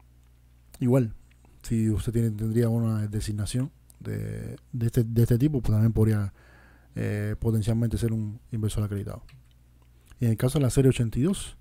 igual, 0.80 1.14
si 1.62 1.90
usted 1.90 2.12
tiene, 2.12 2.30
tendría 2.30 2.68
una 2.68 3.06
designación 3.06 3.70
de, 4.00 4.56
de, 4.72 4.86
este, 4.86 5.04
de 5.04 5.22
este 5.22 5.38
tipo, 5.38 5.60
pues 5.60 5.72
también 5.72 5.92
podría 5.92 6.32
eh, 6.94 7.36
potencialmente 7.38 7.98
ser 7.98 8.12
un 8.12 8.40
inversor 8.50 8.84
acreditado. 8.84 9.22
Y 10.20 10.26
en 10.26 10.32
el 10.32 10.36
caso 10.36 10.58
de 10.58 10.64
la 10.64 10.70
serie 10.70 10.90
82, 10.90 11.56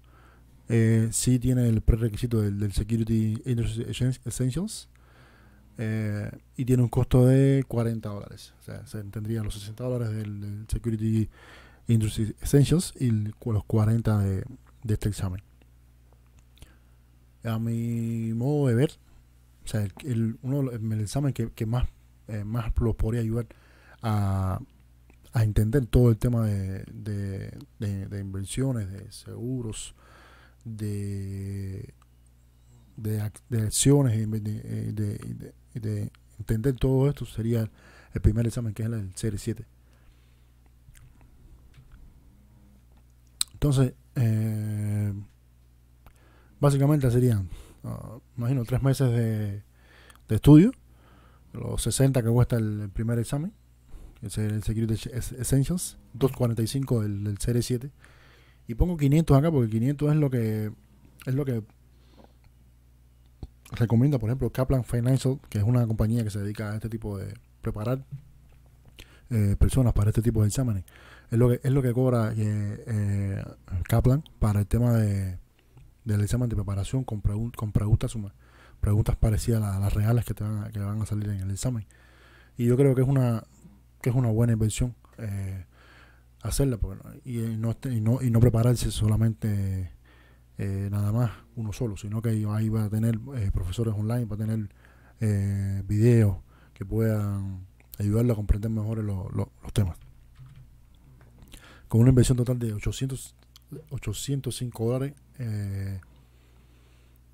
eh, 0.69 1.09
sí 1.11 1.39
tiene 1.39 1.67
el 1.67 1.81
prerequisito 1.81 2.41
del, 2.41 2.59
del 2.59 2.71
Security 2.71 3.41
Industry 3.45 3.85
Essentials, 4.25 4.89
eh, 5.77 6.29
y 6.57 6.65
tiene 6.65 6.83
un 6.83 6.89
costo 6.89 7.25
de 7.25 7.63
40 7.67 8.07
dólares. 8.07 8.53
O 8.59 8.63
sea, 8.63 8.85
se 8.85 9.03
tendría 9.05 9.43
los 9.43 9.55
60 9.55 9.83
dólares 9.83 10.15
del, 10.15 10.65
Security 10.67 11.29
Industry 11.87 12.35
Essentials 12.39 12.93
y 12.99 13.09
los 13.09 13.63
40 13.65 14.19
de, 14.19 14.45
este 14.87 15.09
examen. 15.09 15.41
A 17.43 17.59
mi 17.59 18.33
modo 18.33 18.67
de 18.67 18.75
ver, 18.75 18.91
o 19.65 19.67
sea, 19.67 19.87
el, 20.03 20.37
uno, 20.41 20.71
el 20.71 21.01
examen 21.01 21.33
que, 21.33 21.65
más, 21.65 21.87
eh, 22.27 22.43
más 22.43 22.71
los 22.79 22.95
podría 22.95 23.21
ayudar 23.21 23.47
a, 24.01 24.59
a 25.33 25.43
entender 25.43 25.85
todo 25.85 26.09
el 26.09 26.17
tema 26.17 26.45
de, 26.45 26.83
de, 27.79 28.19
inversiones, 28.19 28.91
de 28.91 29.11
seguros, 29.11 29.95
de, 30.63 31.93
de, 32.97 33.21
acciones 33.21 34.13
de, 34.13 35.55
y 35.73 35.79
de 35.79 36.11
entender 36.37 36.75
todo 36.75 37.09
esto 37.09 37.25
sería 37.25 37.69
el 38.13 38.21
primer 38.21 38.45
examen 38.47 38.73
que 38.73 38.83
es 38.83 38.89
el 38.89 39.15
Serie 39.15 39.39
7. 39.39 39.65
Entonces, 43.53 43.93
eh, 44.15 45.13
básicamente 46.61 47.09
serían, 47.11 47.49
uh, 47.83 48.21
imagino, 48.37 48.63
tres 48.63 48.81
meses 48.81 49.11
de, 49.11 49.63
de, 50.29 50.35
estudio, 50.35 50.71
los 51.51 51.81
60 51.81 52.21
que 52.21 52.29
cuesta 52.29 52.55
el, 52.55 52.89
primer 52.93 53.19
examen, 53.19 53.51
es 54.21 54.37
el 54.37 54.63
Security 54.63 54.93
Essentials, 54.93 55.97
245 56.13 57.01
del, 57.01 57.23
del 57.23 57.39
Serie 57.39 57.63
7. 57.63 57.91
Y 58.67 58.75
pongo 58.75 58.95
500 58.95 59.35
acá 59.35 59.51
porque 59.51 59.69
500 59.71 60.11
es 60.11 60.15
lo 60.15 60.29
que 60.29 60.71
es 61.25 61.33
lo 61.33 61.43
que 61.43 61.63
recomienda, 63.71 64.19
por 64.19 64.29
ejemplo, 64.29 64.51
Kaplan 64.51 64.83
Financial, 64.83 65.39
que 65.49 65.57
es 65.57 65.63
una 65.63 65.85
compañía 65.87 66.23
que 66.23 66.29
se 66.29 66.39
dedica 66.39 66.71
a 66.71 66.75
este 66.75 66.89
tipo 66.89 67.17
de 67.17 67.33
preparar 67.61 68.05
eh, 69.29 69.55
personas 69.57 69.93
para 69.93 70.09
este 70.09 70.21
tipo 70.21 70.41
de 70.41 70.47
exámenes. 70.47 70.83
Es 71.31 71.39
lo 71.39 71.49
que, 71.49 71.59
es 71.63 71.71
lo 71.71 71.81
que 71.81 71.93
cobra 71.93 72.33
Kaplan 73.87 74.23
para 74.39 74.59
el 74.59 74.67
tema 74.67 74.93
de, 74.93 75.37
del 76.05 76.21
examen 76.21 76.49
de 76.49 76.55
preparación 76.55 77.03
con, 77.03 77.21
con 77.21 77.71
preguntas, 77.71 78.15
preguntas 78.79 79.15
parecidas 79.15 79.61
a, 79.63 79.79
las 79.79 79.93
reales 79.93 80.25
que, 80.25 80.33
te 80.33 80.43
van 80.43 80.63
a, 80.63 80.71
que 80.71 80.79
van 80.79 81.01
a 81.01 81.05
salir 81.05 81.29
en 81.29 81.41
el 81.41 81.51
examen. 81.51 81.85
Y 82.57 82.65
yo 82.65 82.77
creo 82.77 82.95
que 82.95 83.01
es 83.01 83.07
una, 83.07 83.43
que 84.01 84.09
es 84.09 84.15
una 84.15 84.29
buena 84.29 84.53
inversión 84.53 84.95
hacerla 86.41 86.79
y, 87.23 87.37
no, 87.37 87.75
y, 87.83 88.01
no, 88.01 88.21
y 88.21 88.31
no 88.31 88.39
prepararse 88.39 88.91
solamente 88.91 89.91
eh, 90.57 90.89
nada 90.91 91.11
más 91.11 91.31
uno 91.55 91.73
solo, 91.73 91.97
sino 91.97 92.21
que 92.21 92.29
ahí 92.29 92.69
va 92.69 92.85
a 92.85 92.89
tener 92.89 93.19
eh, 93.35 93.51
profesores 93.53 93.93
online, 93.93 94.25
va 94.25 94.35
a 94.35 94.39
tener 94.39 94.69
eh, 95.19 95.83
videos 95.87 96.37
que 96.73 96.85
puedan 96.85 97.65
ayudarle 97.99 98.31
a 98.31 98.35
comprender 98.35 98.71
mejor 98.71 99.03
los 99.03 99.73
temas. 99.73 99.97
Con 101.87 102.01
una 102.01 102.09
inversión 102.09 102.37
total 102.37 102.57
de 102.57 102.73
800, 102.73 103.35
805 103.89 104.85
dólares, 104.85 105.13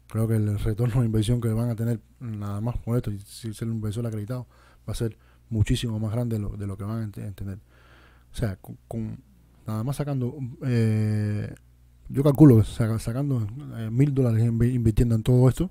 creo 0.08 0.28
que 0.28 0.36
el 0.36 0.60
retorno 0.60 1.02
de 1.02 1.06
inversión 1.06 1.42
que 1.42 1.50
van 1.50 1.70
a 1.70 1.76
tener 1.76 2.00
nada 2.20 2.62
más 2.62 2.78
con 2.80 2.96
esto, 2.96 3.12
si 3.26 3.54
ser 3.54 3.68
un 3.68 3.76
inversor 3.76 4.06
acreditado, 4.06 4.48
va 4.88 4.94
a 4.94 4.96
ser 4.96 5.18
muchísimo 5.50 6.00
más 6.00 6.12
grande 6.12 6.38
de 6.38 6.42
lo, 6.42 6.50
de 6.50 6.68
lo 6.68 6.78
que 6.78 6.84
van 6.84 7.10
a 7.10 7.32
tener. 7.32 7.60
O 8.32 8.36
sea, 8.36 8.58
con, 8.88 9.20
nada 9.66 9.84
más 9.84 9.96
sacando 9.98 10.38
eh, 10.64 11.54
yo 12.10 12.24
calculo 12.24 12.58
que 12.62 13.00
sacando 13.00 13.46
eh, 13.78 13.90
mil 13.92 14.14
dólares 14.14 14.46
invirtiendo 14.46 15.16
en 15.16 15.24
todo 15.24 15.50
esto, 15.50 15.70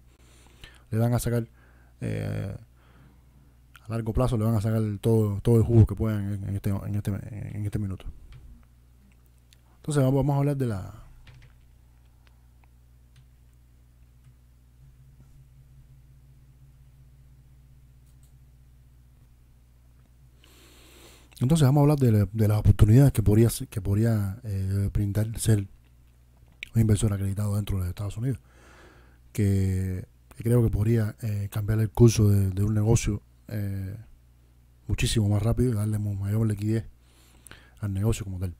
le 0.90 0.98
van 0.98 1.14
a 1.14 1.18
sacar 1.18 1.48
eh, 2.00 2.54
a 3.82 3.90
largo 3.90 4.12
plazo 4.12 4.36
le 4.36 4.44
van 4.44 4.54
a 4.54 4.60
sacar 4.60 4.82
todo, 5.00 5.40
todo 5.40 5.56
el 5.56 5.62
jugo 5.62 5.86
que 5.86 5.94
puedan 5.94 6.44
en, 6.44 6.56
este, 6.56 6.70
en, 6.70 6.94
este, 6.94 7.10
en 7.56 7.64
este 7.64 7.78
minuto. 7.78 8.04
Entonces 9.76 10.02
vamos, 10.02 10.34
a 10.34 10.38
hablar 10.38 10.56
de 10.56 10.66
la 10.66 11.05
Entonces 21.40 21.66
vamos 21.66 21.80
a 21.80 21.82
hablar 21.82 21.98
de, 21.98 22.48
las 22.48 22.58
oportunidades 22.58 23.12
que 23.12 23.22
podría 23.22 23.50
que 23.68 23.80
podría 23.80 24.40
eh, 24.42 24.90
brindar 24.92 25.38
ser 25.38 25.66
un 26.74 26.80
inversor 26.80 27.12
acreditado 27.12 27.56
dentro 27.56 27.82
de 27.82 27.88
Estados 27.88 28.16
Unidos, 28.16 28.38
que, 29.32 30.06
creo 30.36 30.62
que 30.62 30.70
podría 30.70 31.16
eh, 31.22 31.48
cambiar 31.50 31.80
el 31.80 31.90
curso 31.90 32.28
de, 32.28 32.62
un 32.62 32.74
negocio 32.74 33.22
eh, 33.48 33.96
muchísimo 34.86 35.28
más 35.28 35.42
rápido 35.42 35.72
y 35.72 35.74
darle 35.74 35.98
mayor 35.98 36.46
liquidez 36.46 36.84
al 37.80 37.92
negocio 37.92 38.24
como 38.24 38.38
tal. 38.38 38.54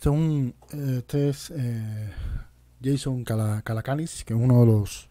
Según 0.00 0.54
este 0.72 1.28
es 1.28 1.52
eh, 1.54 2.10
Jason 2.82 3.22
Calacanis, 3.22 4.24
que 4.24 4.32
es 4.32 4.40
uno 4.40 4.60
de 4.60 4.66
los 4.66 5.09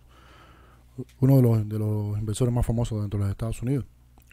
uno 1.20 1.36
de 1.38 1.41
los, 1.41 1.70
de 1.70 1.79
los 1.79 2.18
inversores 2.18 2.53
más 2.53 2.65
famosos 2.65 3.01
dentro 3.01 3.20
de 3.20 3.25
los 3.25 3.32
Estados 3.32 3.62
Unidos, 3.62 3.86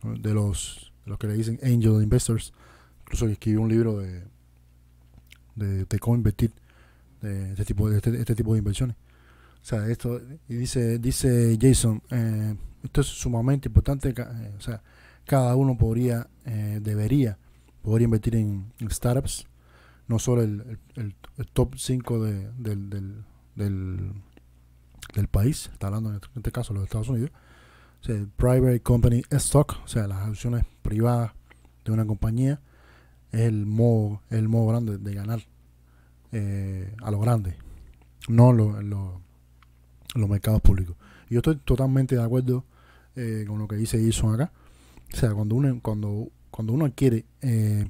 de 0.03 0.35
los 0.35 0.93
los 1.07 1.19
que 1.19 1.29
le 1.29 1.35
dicen 1.35 1.59
angel 1.63 2.03
investors. 2.03 2.53
Incluso 3.03 3.29
escribió 3.29 3.61
un 3.63 3.69
libro 3.69 3.99
de, 3.99 4.25
de, 5.55 5.85
de 5.85 5.99
cómo 5.99 6.17
invertir 6.17 6.53
de 7.23 7.51
este 7.53 7.65
tipo 7.65 7.89
de 7.89 7.97
este, 7.97 8.19
este, 8.19 8.35
tipo 8.35 8.53
de 8.53 8.59
inversiones. 8.59 8.97
O 9.63 9.65
sea, 9.65 9.89
esto 9.89 10.21
y 10.49 10.55
dice 10.55 10.99
dice 10.99 11.57
Jason, 11.61 12.03
eh, 12.11 12.57
esto 12.83 13.01
es 13.01 13.07
sumamente 13.07 13.69
importante. 13.69 14.11
Eh, 14.11 14.55
o 14.57 14.61
sea, 14.61 14.83
cada 15.25 15.57
uno 15.57 15.79
podría 15.79 16.29
eh, 16.45 16.81
debería 16.83 17.39
podría 17.83 18.07
invertir 18.07 18.35
en, 18.35 18.73
startups, 18.91 19.47
no 20.09 20.19
solo 20.19 20.43
el, 20.43 20.79
el, 20.97 21.15
top 21.53 21.77
5 21.77 22.25
de, 22.25 22.51
del, 22.59 22.91
del, 23.55 24.13
del, 25.15 25.29
país, 25.29 25.71
está 25.73 25.89
hablando 25.89 26.11
en 26.11 26.21
este 26.35 26.53
caso 26.53 26.75
los 26.75 26.85
Estados 26.85 27.09
Unidos, 27.09 27.31
private 28.37 28.81
company 28.81 29.23
stock, 29.31 29.79
o 29.85 29.89
sea, 29.89 30.07
las 30.07 30.27
acciones 30.27 30.65
privadas 30.83 31.33
de 31.85 31.93
una 31.93 32.07
compañía, 32.07 32.61
es 33.33 33.41
el 33.41 33.67
modo, 33.67 34.23
el 34.31 34.49
modo 34.49 34.69
grande 34.69 34.99
de 34.99 35.15
ganar 35.15 35.41
eh, 36.33 36.95
a 37.03 37.11
lo 37.11 37.21
grande, 37.21 37.57
no 38.29 38.51
en 38.51 38.91
los 38.91 40.29
mercados 40.29 40.61
públicos. 40.61 40.97
Yo 41.29 41.39
estoy 41.39 41.57
totalmente 41.57 42.17
de 42.17 42.23
acuerdo 42.23 42.65
eh, 43.17 43.45
con 43.47 43.59
lo 43.59 43.67
que 43.67 43.77
dice 43.77 44.05
Jason 44.05 44.35
acá. 44.35 44.53
O 45.13 45.17
sea, 45.17 45.33
cuando 45.33 45.55
uno, 45.55 45.79
cuando, 45.83 46.29
cuando 46.51 46.73
uno 46.73 46.85
adquiere 46.85 47.25
eh, 47.41 47.89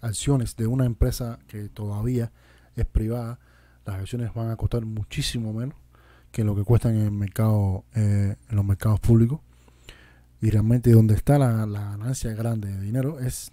acciones 0.00 0.56
de 0.56 0.66
una 0.66 0.84
empresa 0.84 1.38
que 1.48 1.68
todavía 1.68 2.32
es 2.76 2.86
privada, 2.86 3.38
las 3.84 3.96
acciones 3.96 4.32
van 4.34 4.50
a 4.50 4.56
costar 4.56 4.84
muchísimo 4.84 5.52
menos 5.52 5.76
que 6.36 6.44
lo 6.44 6.54
que 6.54 6.64
cuestan 6.64 6.96
en 6.96 7.04
el 7.04 7.12
mercado, 7.12 7.86
en 7.94 8.36
los 8.50 8.62
mercados 8.62 9.00
públicos. 9.00 9.40
Y 10.42 10.50
realmente 10.50 10.92
donde 10.92 11.14
está 11.14 11.38
la, 11.38 11.64
ganancia 11.64 12.34
grande 12.34 12.68
de 12.68 12.78
dinero 12.78 13.20
es 13.20 13.50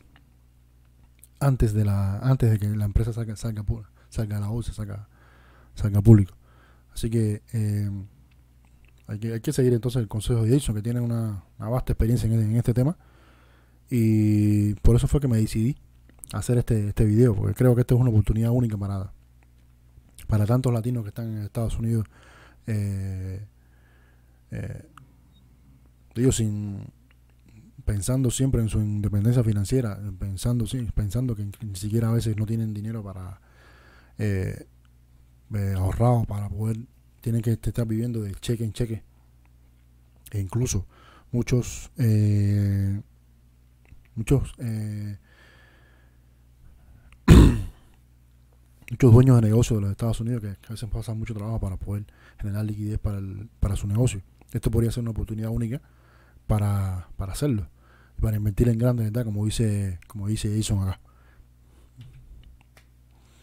antes 1.39 1.71
de 1.71 1.85
la 1.85 2.19
antes 2.19 2.51
de 2.51 2.59
que 2.59 2.67
la 2.67 2.83
empresa 2.83 3.13
salga 3.13 3.37
salga, 3.37 3.63
salga 4.09 4.35
a 4.35 4.41
la 4.41 4.47
bolsa, 4.49 4.73
salga, 4.73 5.07
salga 5.75 6.01
público. 6.01 6.35
Así 6.93 7.09
que, 7.09 7.41
eh, 7.53 7.89
hay 9.07 9.17
que 9.17 9.31
hay 9.31 9.39
que 9.39 9.53
seguir 9.53 9.71
entonces 9.71 10.01
el 10.01 10.09
consejo 10.09 10.43
de 10.43 10.51
Jason, 10.51 10.75
que 10.75 10.81
tiene 10.81 10.99
una, 10.99 11.45
vasta 11.57 11.93
experiencia 11.93 12.27
en, 12.27 12.55
este 12.57 12.73
tema. 12.73 12.97
Y 13.89 14.73
por 14.81 14.97
eso 14.97 15.07
fue 15.07 15.21
que 15.21 15.29
me 15.29 15.37
decidí 15.37 15.77
hacer 16.33 16.57
este, 16.57 16.89
este 16.89 17.05
video, 17.05 17.33
porque 17.33 17.53
creo 17.53 17.75
que 17.75 17.81
esta 17.81 17.95
es 17.95 18.01
una 18.01 18.09
oportunidad 18.09 18.51
única 18.51 18.77
para, 18.77 19.13
para 20.27 20.45
tantos 20.45 20.73
latinos 20.73 21.03
que 21.03 21.09
están 21.09 21.31
en 21.31 21.43
Estados 21.43 21.79
Unidos 21.79 22.05
eh, 22.67 23.45
eh, 24.51 24.89
ellos 26.15 26.35
sin 26.35 26.91
pensando 27.85 28.31
siempre 28.31 28.61
en 28.61 28.69
su 28.69 28.79
independencia 28.79 29.43
financiera, 29.43 29.99
pensando 30.17 30.65
sí, 30.65 30.87
pensando 30.93 31.35
que 31.35 31.45
ni 31.61 31.75
siquiera 31.75 32.09
a 32.09 32.13
veces 32.13 32.37
no 32.37 32.45
tienen 32.45 32.73
dinero 32.73 33.03
para 33.03 33.41
eh, 34.17 34.67
eh 35.53 35.73
ahorrado 35.75 36.23
para 36.25 36.49
poder, 36.49 36.77
tienen 37.21 37.41
que 37.41 37.51
estar 37.51 37.85
viviendo 37.85 38.21
de 38.21 38.33
cheque 38.35 38.63
en 38.63 38.73
cheque. 38.73 39.03
E 40.31 40.39
incluso 40.39 40.87
muchos 41.31 41.91
eh, 41.97 43.01
muchos 44.15 44.53
eh, 44.59 45.17
muchos 48.91 49.13
dueños 49.13 49.35
de 49.41 49.47
negocios 49.47 49.77
de 49.77 49.81
los 49.81 49.91
Estados 49.91 50.19
Unidos 50.21 50.41
que, 50.41 50.49
a 50.67 50.71
veces 50.71 50.89
pasan 50.89 51.19
mucho 51.19 51.33
trabajo 51.33 51.59
para 51.59 51.77
poder 51.77 52.05
generar 52.39 52.65
liquidez 52.65 52.99
para, 52.99 53.17
el, 53.17 53.49
para 53.59 53.75
su 53.75 53.87
negocio. 53.87 54.21
Esto 54.51 54.69
podría 54.71 54.91
ser 54.91 55.01
una 55.01 55.11
oportunidad 55.11 55.49
única 55.49 55.81
para, 56.47 57.09
para 57.17 57.33
hacerlo, 57.33 57.67
para 58.21 58.37
invertir 58.37 58.69
en 58.69 58.77
grande, 58.77 59.03
¿verdad? 59.05 59.25
Como 59.25 59.45
dice, 59.45 59.99
como 60.07 60.27
dice 60.27 60.55
Jason 60.55 60.87
acá. 60.87 60.99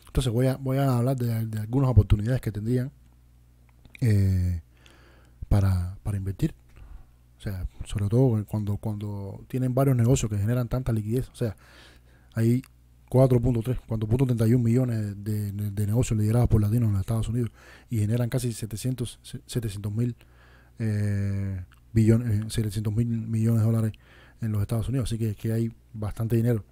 Entonces 0.06 0.32
voy 0.32 0.46
a, 0.48 0.56
voy 0.56 0.78
a 0.78 0.98
hablar 0.98 1.16
de, 1.16 1.32
algunas 1.60 1.90
oportunidades 1.90 2.40
que 2.40 2.50
tendrían 2.50 2.90
eh, 4.00 4.60
para, 5.48 5.96
para 6.02 6.16
invertir. 6.16 6.54
O 7.38 7.42
sea, 7.42 7.66
sobre 7.84 8.08
todo 8.08 8.44
cuando, 8.44 8.76
cuando 8.76 9.44
tienen 9.48 9.74
varios 9.74 9.96
negocios 9.96 10.30
que 10.30 10.36
generan 10.36 10.68
tanta 10.68 10.92
liquidez. 10.92 11.28
O 11.30 11.34
sea, 11.34 11.56
hay 12.34 12.62
4.3, 13.10 13.80
4.31 13.88 14.58
millones 14.62 15.24
de, 15.24 15.50
de, 15.50 15.86
negocios 15.86 16.16
liderados 16.18 16.48
por 16.48 16.60
latinos 16.60 16.86
en 16.86 16.92
los 16.92 17.00
Estados 17.00 17.28
Unidos 17.28 17.50
y 17.90 17.98
generan 17.98 18.28
casi 18.28 18.52
700 18.52 19.18
mil 19.92 20.14
eh, 20.78 21.64
billones, 21.92 22.52
700 22.52 22.94
mil 22.94 23.06
millones 23.08 23.62
de 23.62 23.66
dólares 23.66 23.92
en 24.40 24.52
los 24.52 24.62
Estados 24.62 24.88
Unidos. 24.88 25.08
Así 25.08 25.18
que, 25.18 25.34
que 25.34 25.52
hay 25.52 25.72
bastante 25.92 26.36
dinero. 26.36 26.64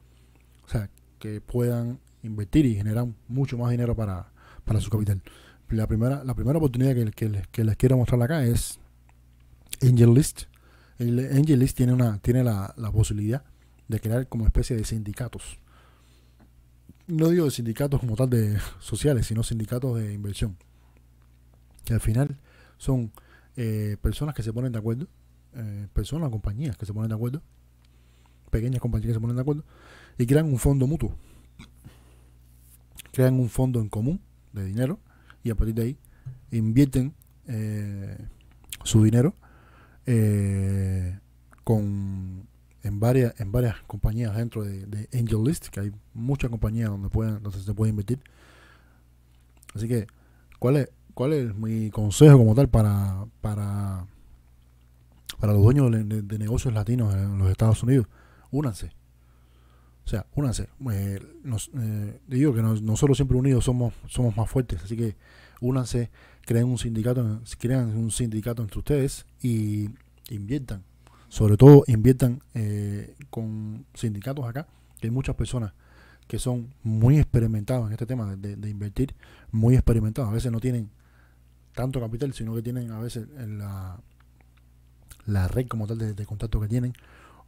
O 0.65 0.69
sea, 0.69 0.89
que 1.19 1.41
puedan 1.41 1.99
invertir 2.23 2.67
y 2.67 2.77
generar 2.77 3.09
mucho 3.27 3.59
más 3.59 3.73
dinero 3.73 3.97
para, 3.97 4.29
para 4.65 4.81
su 4.81 4.91
capital. 4.91 5.21
La 5.71 5.89
primera, 5.89 6.23
la 6.23 6.35
primera 6.35 6.59
oportunidad 6.59 6.95
que, 6.95 7.11
que, 7.51 7.65
les, 7.65 7.77
quiero 7.77 7.97
mostrar 7.97 8.23
acá 8.23 8.45
es 8.45 8.79
AngelList. 9.83 10.43
El 10.99 11.19
AngelList 11.19 11.77
tiene, 11.77 11.93
una, 11.93 12.19
tiene 12.19 12.45
la, 12.45 12.75
la 12.77 12.93
posibilidad 12.93 13.43
de 13.89 13.99
crear 13.99 14.29
como 14.29 14.47
especie 14.47 14.77
de 14.77 14.85
sindicatos. 14.85 15.59
No 17.09 17.31
digo 17.31 17.47
de 17.47 17.51
sindicatos 17.51 18.01
como 18.01 18.17
tal 18.17 18.29
de 18.29 18.59
sociales, 18.81 19.27
sino 19.27 19.43
sindicatos 19.43 19.99
de 19.99 20.13
inversión. 20.13 20.57
Que 21.85 21.95
al 21.95 22.01
final 22.01 22.39
son 22.77 23.11
eh, 23.57 23.97
personas 24.03 24.35
que 24.35 24.43
se 24.43 24.53
ponen 24.53 24.73
de 24.73 24.79
acuerdo, 24.79 25.09
eh, 25.55 25.89
personas, 25.95 26.31
compañías 26.31 26.77
que 26.77 26.85
se 26.85 26.93
ponen 26.93 27.09
de 27.09 27.15
acuerdo, 27.15 27.43
pequeñas 28.51 28.81
compañías 28.81 29.09
que 29.09 29.15
se 29.15 29.21
ponen 29.21 29.37
de 29.37 29.43
acuerdo, 29.43 29.65
y 30.19 30.27
crean 30.27 30.47
un 30.47 30.59
fondo 30.59 30.87
mutuo. 30.87 31.17
Crean 33.13 33.41
un 33.41 33.49
fondo 33.49 33.81
en 33.81 33.89
común 33.89 34.21
de 34.53 34.67
dinero 34.67 35.01
y 35.43 35.51
a 35.51 35.55
partir 35.55 35.75
de 35.75 35.83
ahí 35.83 35.99
invierten 36.51 37.15
eh, 37.47 38.19
su 38.85 39.03
dinero 39.03 39.35
eh, 40.07 41.19
con 41.65 42.47
en 42.83 43.01
varias 43.01 43.39
en 43.41 43.53
varias 43.53 43.77
compañías 43.87 44.37
dentro 44.37 44.65
de, 44.65 44.87
de, 44.87 45.09
Angel 45.19 45.43
List, 45.45 45.69
que 45.69 45.81
hay 45.81 45.93
muchas 46.15 46.51
compañías 46.51 46.91
donde 46.91 47.09
pueden 47.09 47.43
donde 47.43 47.59
se 47.59 47.75
puede 47.75 47.91
invertir. 47.91 48.21
Así 49.75 49.89
que, 49.89 50.07
¿cuál 50.59 50.77
es 50.77 50.91
cuál 51.15 51.33
es 51.33 51.55
mi 51.55 51.91
consejo 51.91 52.39
como 52.39 52.55
tal 52.55 52.69
para 52.69 53.27
para 53.41 54.07
para 55.41 55.53
los 55.53 55.63
dueños 55.63 55.91
de, 55.91 56.39
negocios 56.39 56.75
latinos 56.75 57.15
en 57.15 57.39
los 57.39 57.51
Estados 57.51 57.83
Unidos? 57.83 58.07
Únanse. 58.51 58.93
O 60.05 60.09
sea, 60.09 60.27
únanse. 60.35 60.69
Eh, 60.91 61.21
nos, 61.43 61.71
eh, 61.79 62.21
digo 62.27 62.55
que 62.55 62.63
nosotros 62.63 63.19
siempre 63.19 63.37
unidos 63.37 63.65
somos 63.65 63.95
somos 64.07 64.37
más 64.37 64.49
fuertes, 64.49 64.83
así 64.83 64.97
que 64.97 65.17
únanse, 65.61 66.11
creen 66.43 66.67
un 66.67 66.79
sindicato, 66.79 67.43
crean 67.59 67.97
un 67.97 68.11
sindicato 68.11 68.63
entre 68.63 68.79
ustedes 68.79 69.27
y 69.43 69.91
inviertan 70.31 70.85
sobre 71.29 71.57
todo 71.57 71.85
inviertan 71.87 72.43
eh, 72.55 73.15
con 73.31 73.87
sindicatos 73.95 74.47
acá, 74.47 74.67
que 75.01 75.09
hay 75.09 75.11
muchas 75.11 75.37
personas 75.37 75.73
que 76.27 76.39
son 76.39 76.75
muy 76.83 77.19
experimentados 77.19 77.87
en 77.87 77.93
este 77.93 78.07
tema 78.07 78.37
de, 78.37 78.69
invertir, 78.69 79.15
muy 79.51 79.75
experimentados. 79.75 80.31
A 80.31 80.35
veces 80.35 80.53
no 80.53 80.61
tienen 80.61 80.91
tanto 81.75 82.01
capital, 82.01 82.35
sino 82.35 82.55
que 82.55 82.63
tienen 82.63 82.91
a 82.91 82.99
veces 82.99 83.29
la, 83.37 83.99
la 85.25 85.49
red 85.49 85.67
como 85.69 85.87
tal 85.87 85.99
de, 85.99 86.27
contacto 86.27 86.61
que 86.61 86.69
tienen 86.69 86.93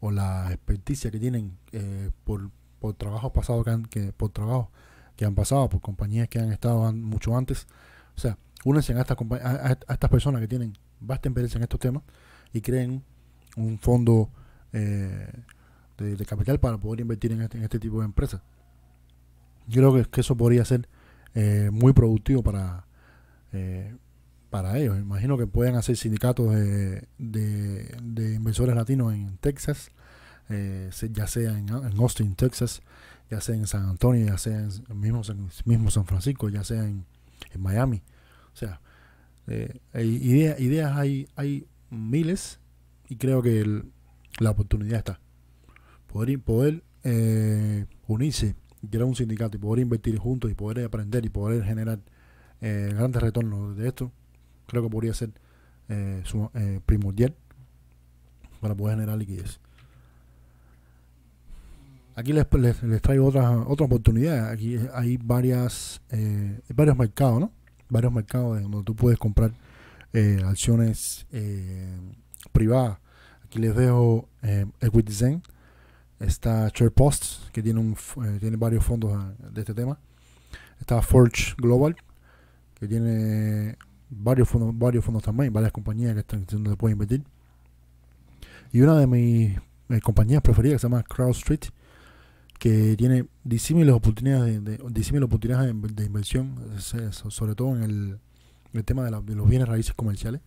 o 0.00 0.10
la 0.10 0.50
experticia 0.50 1.10
que 1.10 1.18
tienen 1.18 1.58
eh, 1.72 2.10
por, 2.24 2.50
por 2.78 2.94
trabajos 2.94 3.32
pasados 3.32 3.64
que, 3.64 3.70
han, 3.70 3.84
que 3.84 4.12
por 4.12 4.30
trabajos 4.30 4.68
que 5.14 5.26
han 5.26 5.34
pasado, 5.34 5.68
por 5.68 5.82
compañías 5.82 6.28
que 6.28 6.38
han 6.38 6.50
estado 6.50 6.90
mucho 6.94 7.36
antes. 7.36 7.66
O 8.16 8.20
sea, 8.20 8.38
únense 8.64 8.94
a 8.94 9.00
estas, 9.00 9.18
a, 9.42 9.76
a 9.88 9.92
estas 9.92 10.10
personas 10.10 10.40
que 10.40 10.48
tienen 10.48 10.72
vasta 11.00 11.28
experiencia 11.28 11.58
en 11.58 11.64
estos 11.64 11.80
temas 11.80 12.02
y 12.54 12.62
creen 12.62 13.04
un 13.56 13.78
fondo 13.78 14.30
eh, 14.72 15.32
de, 15.98 16.24
capital 16.24 16.58
para 16.58 16.78
poder 16.78 17.00
invertir 17.00 17.32
en 17.32 17.42
este, 17.42 17.58
en 17.58 17.64
este 17.64 17.78
tipo 17.78 18.00
de 18.00 18.06
empresas. 18.06 18.40
Yo 19.66 19.82
creo 19.82 20.10
que, 20.10 20.20
eso 20.20 20.36
podría 20.36 20.64
ser 20.64 20.88
eh, 21.34 21.68
muy 21.70 21.92
productivo 21.92 22.42
para, 22.42 22.86
eh, 23.52 23.94
para 24.48 24.78
ellos. 24.78 24.98
Imagino 24.98 25.36
que 25.36 25.46
pueden 25.46 25.76
hacer 25.76 25.96
sindicatos 25.96 26.54
de, 26.54 27.06
de, 27.18 28.34
inversores 28.34 28.74
latinos 28.74 29.12
en 29.12 29.36
Texas, 29.38 29.90
ya 30.48 31.26
sea 31.26 31.56
en, 31.56 31.70
Austin, 31.98 32.34
Texas, 32.34 32.82
ya 33.30 33.40
sea 33.40 33.54
en 33.54 33.66
San 33.66 33.84
Antonio, 33.84 34.26
ya 34.26 34.38
sea 34.38 34.58
en 34.58 35.00
mismo, 35.00 35.22
mismo 35.66 35.90
San 35.90 36.06
Francisco, 36.06 36.48
ya 36.48 36.64
sea 36.64 36.82
en, 36.82 37.04
Miami. 37.58 38.02
O 38.54 38.56
sea, 38.56 38.80
ideas 39.92 40.96
hay, 40.96 41.28
hay 41.36 41.66
miles 41.90 42.59
y 43.10 43.16
creo 43.16 43.42
que 43.42 43.82
la 44.38 44.50
oportunidad 44.50 44.98
está. 44.98 45.20
Poder, 46.06 46.40
poder 46.40 46.82
eh, 47.02 47.84
unirse, 48.06 48.54
crear 48.88 49.04
un 49.04 49.16
sindicato 49.16 49.56
y 49.56 49.60
poder 49.60 49.82
invertir 49.82 50.16
juntos 50.16 50.50
y 50.50 50.54
poder 50.54 50.84
aprender 50.84 51.26
y 51.26 51.28
poder 51.28 51.64
generar 51.64 51.98
eh, 52.60 52.92
grandes 52.94 53.20
retornos 53.20 53.76
de 53.76 53.88
esto, 53.88 54.12
creo 54.66 54.84
que 54.84 54.88
podría 54.88 55.12
ser 55.12 55.30
eh, 55.88 56.22
primordial 56.86 57.34
para 58.60 58.76
poder 58.76 58.96
generar 58.96 59.18
liquidez. 59.18 59.58
Aquí 62.14 62.32
les, 62.32 62.46
les, 62.82 63.02
traigo 63.02 63.26
otra, 63.26 63.58
otra 63.58 63.86
oportunidad. 63.86 64.50
Aquí 64.50 64.78
hay 64.94 65.16
varias 65.16 66.00
varios 66.74 66.96
mercados, 66.96 67.40
¿no? 67.40 67.52
Varios 67.88 68.12
mercados 68.12 68.62
donde 68.62 68.84
tú 68.84 68.94
puedes 68.94 69.18
comprar 69.18 69.52
acciones 70.44 71.26
privada. 72.52 73.00
Aquí 73.44 73.58
les 73.58 73.74
dejo 73.74 74.28
eh, 74.42 74.66
Equity 74.80 75.12
Zen. 75.12 75.42
Está 76.18 76.68
SharePost, 76.68 77.50
que 77.50 77.62
tiene, 77.62 77.80
un, 77.80 77.96
eh, 78.24 78.38
tiene 78.38 78.56
varios 78.56 78.84
fondos 78.84 79.12
ah, 79.14 79.32
de 79.50 79.60
este 79.60 79.74
tema. 79.74 79.98
Está 80.78 81.02
Forge 81.02 81.54
Global, 81.56 81.96
que 82.74 82.86
tiene 82.86 83.76
varios 84.10 84.48
fondos, 84.48 84.76
varios 84.76 85.04
fondos 85.04 85.22
también, 85.22 85.52
varias 85.52 85.72
compañías 85.72 86.14
que 86.14 86.20
están 86.20 86.44
donde 86.46 86.76
pueden 86.76 86.94
invertir. 86.94 87.24
Y 88.72 88.82
una 88.82 88.96
de 88.98 89.06
mis 89.06 89.56
eh, 89.88 90.00
compañías 90.00 90.42
preferidas 90.42 90.76
que 90.76 90.78
se 90.80 90.88
llama 90.88 91.02
CrowdStreet, 91.02 91.72
que 92.58 92.94
tiene 92.96 93.26
disímiles 93.42 93.94
oportunidades 93.94 94.62
de, 94.62 94.74
oportunidades 95.22 95.74
de, 95.96 96.04
inversión, 96.04 96.56
sobre 96.78 97.54
todo 97.54 97.74
en 97.74 97.82
el, 98.72 98.84
tema 98.84 99.04
de, 99.04 99.22
de, 99.22 99.34
los 99.34 99.48
bienes 99.48 99.66
raíces 99.66 99.94
comerciales. 99.94 100.42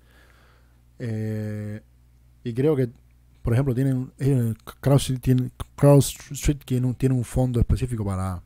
Eh, 1.05 1.81
y 2.45 2.53
creo 2.53 2.77
que, 2.77 2.89
por 3.41 3.51
ejemplo, 3.51 3.75
tienen 3.75 4.13
eh, 4.19 4.53
Street 4.97 5.19
tiene, 5.19 5.51
tiene, 6.65 6.87
un, 6.87 6.95
tiene 6.95 7.13
un 7.13 7.25
fondo 7.25 7.59
específico 7.59 8.05
para 8.05 8.41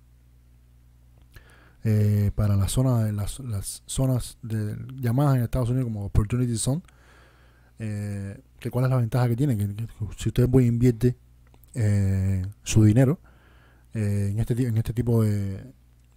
eh, 1.83 2.31
para 2.33 2.55
la 2.55 2.67
zona, 2.67 3.11
las, 3.11 3.39
las 3.39 3.83
zonas 3.85 4.39
de, 4.41 4.75
llamadas 4.95 5.37
en 5.37 5.43
Estados 5.43 5.69
Unidos 5.69 5.85
como 5.85 6.05
Opportunity 6.05 6.57
Zone. 6.57 6.81
Eh, 7.77 8.41
que 8.59 8.71
¿Cuál 8.71 8.85
es 8.85 8.91
la 8.91 8.97
ventaja 8.97 9.29
que 9.29 9.35
tiene? 9.35 9.55
Que, 9.55 9.87
si 10.17 10.29
usted 10.29 10.49
puede 10.49 10.65
invierte 10.65 11.15
eh, 11.75 12.43
su 12.63 12.83
dinero 12.83 13.19
en, 13.93 14.39
este, 14.39 14.53
en 14.67 14.77
este 14.77 14.93
tipo 14.93 15.23
de, 15.23 15.63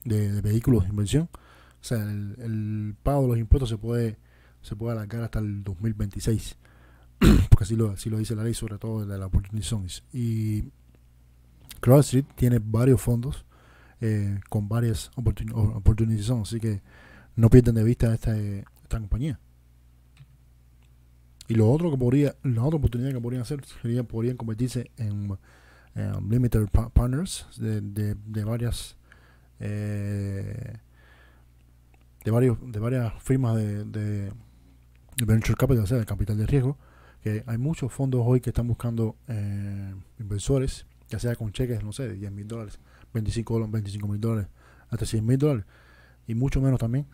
de, 0.05 0.41
vehículos 0.41 0.85
de 0.85 0.91
inversión, 0.91 1.29
o 1.33 1.85
sea, 1.85 1.99
el, 1.99 2.35
el, 2.39 2.97
pago 3.03 3.23
de 3.23 3.29
los 3.29 3.39
impuestos 3.39 3.69
se 3.69 3.77
puede 3.77 4.17
se 4.63 4.77
puede 4.77 4.93
alargar 4.93 5.23
hasta 5.23 5.39
el 5.39 5.63
2026. 5.65 6.57
porque 7.51 7.65
así 7.65 7.77
lo, 7.77 7.91
así 7.91 8.11
lo 8.11 8.19
dice 8.19 8.35
la 8.35 8.45
ley, 8.45 8.55
sobre 8.55 8.79
todo 8.79 9.05
de 9.05 9.19
la 9.19 9.27
Opportunity 9.27 9.67
Zones. 9.67 10.03
Y 10.13 10.65
CrossFit 11.81 12.27
tiene 12.35 12.61
varios 12.63 13.01
fondos 13.01 13.45
eh, 14.01 14.41
con 14.49 14.69
varias 14.69 15.11
Opportunity 15.17 16.23
Zones, 16.23 16.49
así 16.49 16.61
que 16.61 16.81
no 17.37 17.51
pierdan 17.51 17.75
de 17.75 17.85
vista 17.85 18.13
esta, 18.15 18.37
esta 18.37 18.99
compañía. 18.99 19.39
Y 21.49 21.55
lo 21.55 21.69
otro 21.69 21.91
que 21.91 21.99
podría, 21.99 22.37
la 22.45 22.63
otra 22.63 22.79
oportunidad 22.79 23.13
que 23.13 23.21
podrían 23.21 23.43
hacer 23.43 23.65
sería 23.83 24.05
podrían 24.05 24.37
convertirse 24.37 24.91
en 24.97 25.37
limited 26.29 26.69
partners 26.69 27.47
de, 27.57 27.81
de, 28.15 28.45
varias 28.45 28.97
eh, 29.59 30.79
de 32.25 32.31
varios 32.31 32.59
de 32.71 32.79
varias 32.79 33.13
firmas 33.23 33.57
de, 33.57 33.85
de, 33.85 34.33
venture 35.17 35.57
capital, 35.57 35.85
o 35.85 35.87
sea, 35.87 35.99
de 35.99 36.07
capital 36.07 36.37
de 36.37 36.47
riesgo, 36.47 36.77
que 37.23 37.45
hay 37.47 37.59
muchos 37.59 37.93
fondos 37.93 38.23
hoy 38.25 38.41
que 38.41 38.51
están 38.51 38.67
buscando 38.67 39.17
eh, 39.29 39.95
inversores, 40.19 40.87
ya 41.09 41.19
sea 41.19 41.35
con 41.37 41.53
cheques, 41.53 41.83
no 41.83 41.93
sé, 41.93 42.09
de 42.09 42.15
10 42.15 42.33
mil 42.33 42.49
dólares, 42.49 42.79
25 43.13 43.69
25 43.69 44.09
mil 44.09 44.21
dólares, 44.21 44.49
hasta 44.89 45.05
100 45.07 45.27
mil 45.27 45.39
dólares, 45.39 45.65
y 46.27 46.35
mucho 46.35 46.61
menos 46.61 46.79
también. 46.79 47.07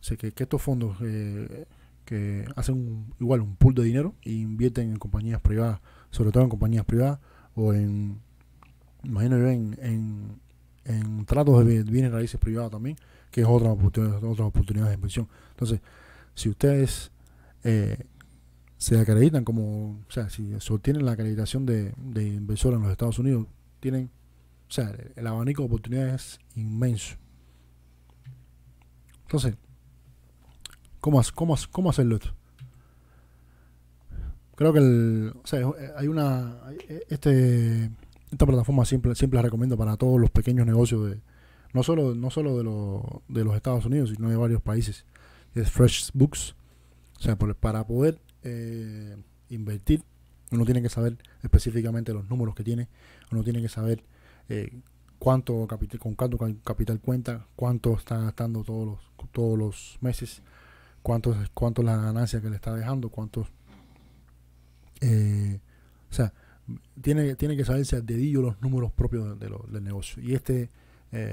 sé 0.00 0.16
que, 0.16 0.32
estos 0.36 0.60
fondos 0.60 0.96
eh, 1.00 1.66
que 2.04 2.44
hacen 2.56 3.06
igual 3.18 3.40
un 3.40 3.56
pool 3.56 3.74
de 3.74 3.84
dinero 3.84 4.14
e 4.22 4.32
invierten 4.32 4.90
en 4.90 4.96
compañías 4.96 5.40
privadas, 5.40 5.80
sobre 6.10 6.30
todo 6.30 6.42
en 6.42 6.50
compañías 6.50 6.84
privadas 6.84 7.20
o 7.54 7.72
en, 7.72 8.20
imagino 9.04 9.38
yo, 9.38 9.48
en, 9.48 9.78
en, 9.80 10.40
en 10.84 11.24
tratos 11.24 11.64
de 11.64 11.82
bienes 11.84 12.12
raíces 12.12 12.38
privados 12.38 12.70
también, 12.72 12.96
que 13.30 13.40
es 13.40 13.46
otra 13.46 13.70
oportunidad, 13.70 14.22
otra 14.22 14.44
oportunidad 14.44 14.88
de 14.88 14.94
inversión. 14.94 15.28
Entonces, 15.50 15.80
si 16.34 16.48
ustedes 16.48 17.10
eh, 17.62 18.06
se 18.76 18.98
acreditan 18.98 19.44
como, 19.44 20.02
o 20.06 20.10
sea, 20.10 20.28
si 20.28 20.58
se 20.60 20.72
obtienen 20.72 21.04
la 21.04 21.12
acreditación 21.12 21.64
de, 21.66 21.92
de 21.96 22.26
inversor 22.26 22.74
en 22.74 22.82
los 22.82 22.90
Estados 22.90 23.18
Unidos, 23.18 23.46
tienen, 23.80 24.10
o 24.68 24.72
sea, 24.72 24.94
el 25.16 25.26
abanico 25.26 25.62
de 25.62 25.66
oportunidades 25.66 26.14
es 26.14 26.38
inmenso. 26.56 27.16
Entonces, 29.22 29.56
¿cómo, 31.00 31.20
cómo, 31.34 31.56
cómo 31.70 31.90
hacerlo 31.90 32.16
esto? 32.16 32.34
Creo 34.56 34.72
que 34.72 34.78
el, 34.78 35.32
o 35.42 35.46
sea, 35.46 35.66
hay 35.96 36.06
una, 36.06 36.60
este, 37.08 37.90
esta 38.30 38.46
plataforma 38.46 38.84
siempre, 38.84 39.14
siempre 39.14 39.38
la 39.38 39.42
recomiendo 39.42 39.76
para 39.76 39.96
todos 39.96 40.20
los 40.20 40.30
pequeños 40.30 40.66
negocios 40.66 41.10
de, 41.10 41.20
no 41.72 41.82
solo, 41.82 42.14
no 42.14 42.30
solo 42.30 42.56
de, 42.56 42.64
lo, 42.64 43.22
de 43.28 43.44
los 43.44 43.56
Estados 43.56 43.84
Unidos, 43.84 44.10
sino 44.14 44.30
de 44.30 44.36
varios 44.36 44.62
países. 44.62 45.04
Es 45.54 45.70
Fresh 45.70 46.10
Books. 46.12 46.54
O 47.18 47.22
sea, 47.22 47.36
para 47.36 47.86
poder 47.86 48.20
eh, 48.42 49.16
invertir, 49.48 50.02
uno 50.50 50.64
tiene 50.64 50.82
que 50.82 50.90
saber 50.90 51.16
específicamente 51.42 52.12
los 52.12 52.28
números 52.28 52.54
que 52.54 52.62
tiene, 52.62 52.88
uno 53.32 53.42
tiene 53.42 53.62
que 53.62 53.68
saber 53.68 54.04
eh, 54.48 54.80
cuánto 55.18 55.66
capital, 55.66 55.98
con 55.98 56.14
cuánto 56.14 56.38
capital 56.62 57.00
cuenta, 57.00 57.46
cuánto 57.56 57.96
está 57.96 58.18
gastando 58.18 58.62
todos 58.62 58.86
los, 58.86 59.30
todos 59.32 59.58
los 59.58 59.98
meses, 60.00 60.42
cuánto, 61.02 61.34
cuánto 61.54 61.82
es 61.82 61.86
la 61.86 61.96
ganancia 61.96 62.40
que 62.40 62.50
le 62.50 62.56
está 62.56 62.74
dejando, 62.74 63.08
cuántos... 63.08 63.48
Eh, 65.00 65.60
o 66.10 66.14
sea, 66.14 66.32
tiene, 67.00 67.34
tiene 67.36 67.56
que 67.56 67.64
saberse 67.64 67.96
al 67.96 68.06
dedillo 68.06 68.42
los 68.42 68.60
números 68.60 68.92
propios 68.92 69.38
de, 69.38 69.48
del 69.68 69.84
negocio. 69.84 70.22
Y 70.22 70.34
este 70.34 70.70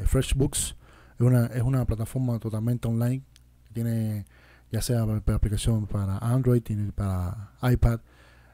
FreshBooks 0.06 0.76
es 1.16 1.22
una, 1.22 1.48
es 1.48 1.64
una 1.64 1.86
plataforma 1.86 2.40
totalmente 2.40 2.88
online, 2.88 3.24
tiene 3.72 4.26
ya 4.72 4.82
sea 4.82 5.06
para, 5.06 5.36
aplicación 5.36 5.86
para 5.86 6.18
Android, 6.18 6.62
tiene 6.62 6.92
para 6.92 7.52
iPad, 7.62 8.00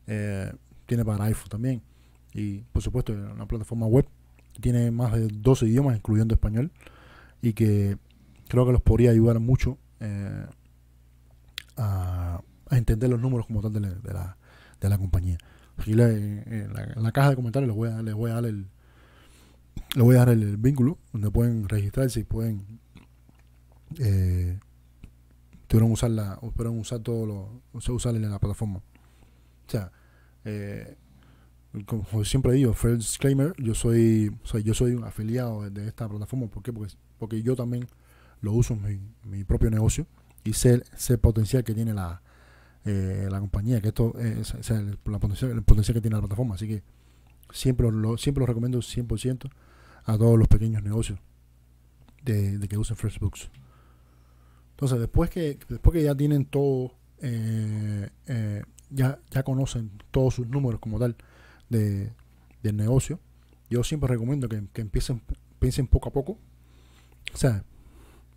eh, 0.08 0.52
tiene 0.86 1.06
para 1.06 1.26
iPhone 1.26 1.50
también. 1.50 1.82
Y 2.34 2.60
por 2.72 2.82
supuesto, 2.82 3.14
una 3.14 3.48
plataforma 3.48 3.86
web 3.86 4.08
tiene 4.60 4.92
más 4.92 5.14
de 5.14 5.28
12 5.28 5.68
idiomas, 5.68 5.96
incluyendo 5.96 6.34
español, 6.34 6.72
y 7.42 7.54
que 7.54 7.98
creo 8.48 8.66
que 8.66 8.72
los 8.72 8.82
podría 8.82 9.12
ayudar 9.12 9.40
mucho 9.40 9.78
eh, 10.00 10.46
a, 11.78 12.42
entender 12.72 13.10
los 13.10 13.22
números 13.22 13.48
como 13.48 13.62
tal 13.62 13.74
de 13.74 13.80
la, 13.80 14.38
de 14.82 14.90
la, 14.90 14.98
compañía. 14.98 15.38
Aquí 15.78 15.94
en, 15.94 16.74
la, 16.96 17.12
caja 17.12 17.30
de 17.30 17.36
comentarios 17.36 17.68
les 17.68 17.78
voy 17.78 17.90
a, 17.90 18.02
les 18.02 18.14
voy 18.14 18.32
a 18.32 18.36
dar 18.36 18.46
el 18.46 18.68
les 19.96 20.04
voy 20.04 20.16
a 20.16 20.20
dar 20.20 20.30
el, 20.30 20.58
vínculo 20.58 20.98
donde 21.14 21.32
pueden 21.32 21.70
registrarse 21.70 22.22
y 22.22 22.24
pueden 22.24 22.80
eh, 24.00 24.60
tuvieron 25.68 25.92
usar 25.92 26.12
la 26.12 26.40
pueden 26.56 26.80
usar 26.80 27.00
todo 27.00 27.26
lo 27.26 27.62
usar 27.94 28.16
en 28.16 28.30
la 28.30 28.40
plataforma 28.40 28.80
o 28.80 29.70
sea 29.72 29.92
eh, 30.46 30.96
como 31.86 32.24
siempre 32.24 32.54
digo 32.54 32.74
first 32.74 32.98
disclaimer 32.98 33.54
yo 33.58 33.76
soy, 33.76 34.36
yo 34.64 34.74
soy 34.74 34.94
un 34.94 35.04
afiliado 35.04 35.70
de, 35.70 35.88
esta 35.88 36.08
plataforma 36.08 36.48
¿por 36.48 36.64
qué? 36.64 36.72
porque 36.72 36.94
porque 37.18 37.42
yo 37.42 37.56
también 37.56 37.88
lo 38.42 38.54
uso 38.54 38.74
en 38.74 39.14
mi, 39.24 39.44
propio 39.44 39.70
negocio 39.70 40.06
y 40.44 40.54
sé, 40.54 40.84
sé 40.96 41.14
el 41.14 41.20
potencial 41.20 41.64
que 41.64 41.74
tiene 41.74 41.94
la, 41.94 42.22
eh, 42.86 43.28
la 43.30 43.40
compañía, 43.40 43.82
que 43.82 43.90
esto 43.90 44.18
es, 44.18 44.54
el, 44.70 44.98
potencial, 44.98 45.94
que 45.94 46.02
tiene 46.02 46.16
la 46.16 46.22
plataforma. 46.22 46.56
Así 46.56 46.68
que 46.68 46.84
siempre 47.52 47.92
lo, 47.92 48.18
siempre 48.18 48.42
lo 48.42 48.46
recomiendo 48.46 48.80
100% 48.80 49.50
a 50.06 50.18
todos 50.18 50.38
los 50.38 50.48
pequeños 50.48 50.84
negocios 50.84 51.20
de, 52.24 52.66
que 52.68 52.78
usen 52.78 52.96
FreshBooks. 52.96 53.50
Entonces, 54.78 55.00
después 55.00 55.32
que, 55.32 55.58
después 55.68 55.92
que 55.92 56.04
ya 56.04 56.14
tienen 56.14 56.46
todo, 56.46 56.94
eh, 57.20 58.10
eh, 58.28 58.62
ya, 58.92 59.18
ya 59.32 59.42
conocen 59.42 59.90
todos 60.12 60.36
sus 60.36 60.48
números 60.48 60.80
como 60.80 61.00
tal 61.00 61.16
de, 61.68 62.14
del 62.62 62.78
negocio, 62.78 63.20
yo 63.72 63.84
siempre 63.84 64.08
recomiendo 64.08 64.48
que, 64.48 64.62
que 64.72 64.82
empiecen, 64.82 65.24
piensen 65.58 65.88
poco 65.88 66.10
a 66.10 66.14
poco. 66.14 66.38
O 67.34 67.38
sea, 67.38 67.64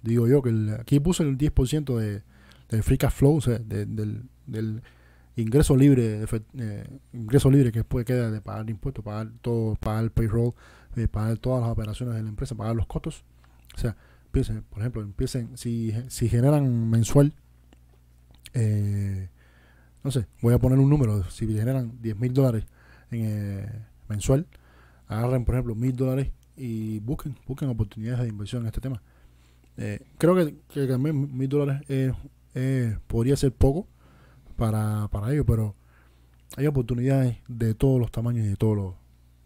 digo 0.00 0.26
yo 0.26 0.40
que 0.40 0.50
aquí 0.80 0.98
puse 0.98 1.24
el 1.24 1.36
10% 1.36 1.98
de, 1.98 2.22
del 2.70 2.82
free 2.82 2.96
cash 2.96 3.12
flow, 3.12 3.36
o 3.36 3.40
sea, 3.42 3.58
del, 3.58 4.24
del 4.46 4.82
ingreso 5.36 5.76
libre, 5.76 6.24
eh, 6.58 6.98
ingreso 7.12 7.50
libre 7.50 7.70
que 7.70 7.80
después 7.80 8.06
queda 8.06 8.30
de 8.30 8.40
pagar 8.40 8.68
impuestos, 8.70 9.04
pagar 9.04 9.30
todo, 9.42 9.74
pagar 9.76 10.04
el 10.04 10.10
payroll, 10.10 10.54
eh, 10.96 11.06
pagar 11.06 11.36
todas 11.36 11.60
las 11.60 11.70
operaciones 11.70 12.14
de 12.14 12.22
la 12.22 12.30
empresa, 12.30 12.54
pagar 12.54 12.74
los 12.74 12.86
costos. 12.86 13.24
O 13.74 13.78
sea, 13.78 13.94
piensen, 14.30 14.62
por 14.62 14.80
ejemplo, 14.80 15.02
empiecen, 15.02 15.56
si, 15.56 15.92
si 16.08 16.28
generan 16.28 16.88
mensual, 16.90 17.34
eh, 18.54 19.28
no 20.02 20.10
sé, 20.10 20.26
voy 20.40 20.54
a 20.54 20.58
poner 20.58 20.78
un 20.78 20.88
número, 20.88 21.28
si 21.30 21.46
generan 21.46 22.00
10 22.00 22.16
mil 22.18 22.32
dólares 22.32 22.64
en, 23.10 23.86
mensual, 24.08 24.46
agarren, 25.06 25.44
por 25.44 25.54
ejemplo, 25.54 25.74
mil 25.74 25.94
dólares 25.94 26.30
y 26.56 27.00
busquen, 27.00 27.36
busquen 27.46 27.68
oportunidades 27.68 28.22
de 28.22 28.28
inversión 28.28 28.62
en 28.62 28.68
este 28.68 28.80
tema. 28.80 29.02
creo 30.18 30.34
que, 30.34 30.56
que 30.68 30.86
también 30.86 31.36
mil 31.36 31.48
dólares 31.48 31.82
podría 33.06 33.36
ser 33.36 33.52
poco, 33.52 33.86
para, 34.60 35.08
para 35.08 35.32
ello, 35.32 35.46
pero 35.46 35.74
hay 36.56 36.66
oportunidades 36.66 37.38
de 37.48 37.74
todos 37.74 37.98
los 37.98 38.12
tamaños 38.12 38.44
y 38.44 38.50
de 38.50 38.56
todos 38.56 38.76
los, 38.76 38.94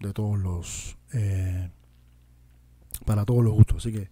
de 0.01 0.13
todos 0.13 0.37
los, 0.37 0.99
eh, 1.13 1.71
para 3.07 3.25
todos 3.25 3.45
los 3.45 3.55
gustos. 3.55 3.77
Así 3.77 3.93
que 3.93 4.09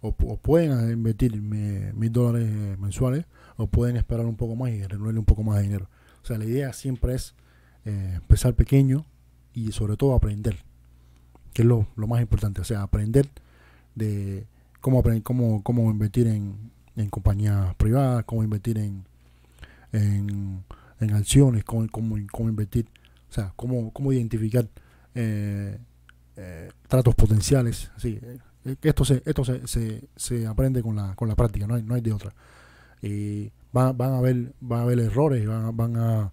o, 0.00 0.12
pueden 0.12 0.90
invertir 0.90 1.40
mil 1.40 2.12
dólares 2.12 2.78
mensuales 2.78 3.24
o 3.56 3.66
pueden 3.66 3.96
esperar 3.96 4.26
un 4.26 4.36
poco 4.36 4.54
más 4.54 4.70
y 4.70 4.82
renovarle 4.82 5.18
un 5.18 5.24
poco 5.24 5.42
más 5.42 5.56
de 5.56 5.62
dinero. 5.62 5.88
O 6.22 6.26
sea, 6.26 6.38
la 6.38 6.44
idea 6.44 6.72
siempre 6.72 7.14
es 7.14 7.34
eh, 7.84 8.12
empezar 8.16 8.54
pequeño 8.54 9.04
y 9.54 9.72
sobre 9.72 9.96
todo 9.96 10.14
aprender, 10.14 10.56
que 11.52 11.62
es 11.62 11.68
lo, 11.68 11.88
lo 11.96 12.06
más 12.06 12.20
importante. 12.20 12.60
O 12.60 12.64
sea, 12.64 12.82
aprender 12.82 13.28
de 13.94 14.46
cómo, 14.80 15.02
cómo, 15.22 15.62
cómo 15.62 15.90
invertir 15.90 16.28
en, 16.28 16.70
en 16.96 17.10
compañías 17.10 17.74
privadas, 17.76 18.24
cómo 18.24 18.42
invertir 18.42 18.78
en, 18.78 19.04
en, 19.92 20.64
acciones, 21.14 21.64
cómo, 21.64 21.86
cómo, 21.90 22.48
invertir, 22.48 22.86
o 23.30 23.32
sea, 23.32 23.52
cómo, 23.56 23.92
cómo 23.92 24.12
identificar 24.12 24.68
eh, 25.14 25.78
eh, 26.36 26.70
tratos 26.88 27.14
potenciales. 27.14 27.90
Así, 27.96 28.18
eh, 28.22 28.38
esto 28.82 29.04
se, 29.04 29.22
esto 29.24 29.44
se, 29.44 29.66
se, 29.66 30.08
se, 30.16 30.46
aprende 30.46 30.82
con 30.82 30.96
la, 30.96 31.14
con 31.14 31.28
la 31.28 31.36
práctica, 31.36 31.66
no 31.66 31.74
hay, 31.74 31.82
no 31.82 31.94
hay 31.94 32.00
de 32.00 32.12
otra. 32.12 32.34
Y 33.02 33.52
van, 33.72 33.96
van 33.96 34.12
a 34.12 34.18
haber, 34.18 34.54
van 34.60 34.80
a 34.80 34.82
haber 34.82 35.00
errores, 35.00 35.46
van, 35.46 35.76
van 35.76 35.96
a 35.96 36.32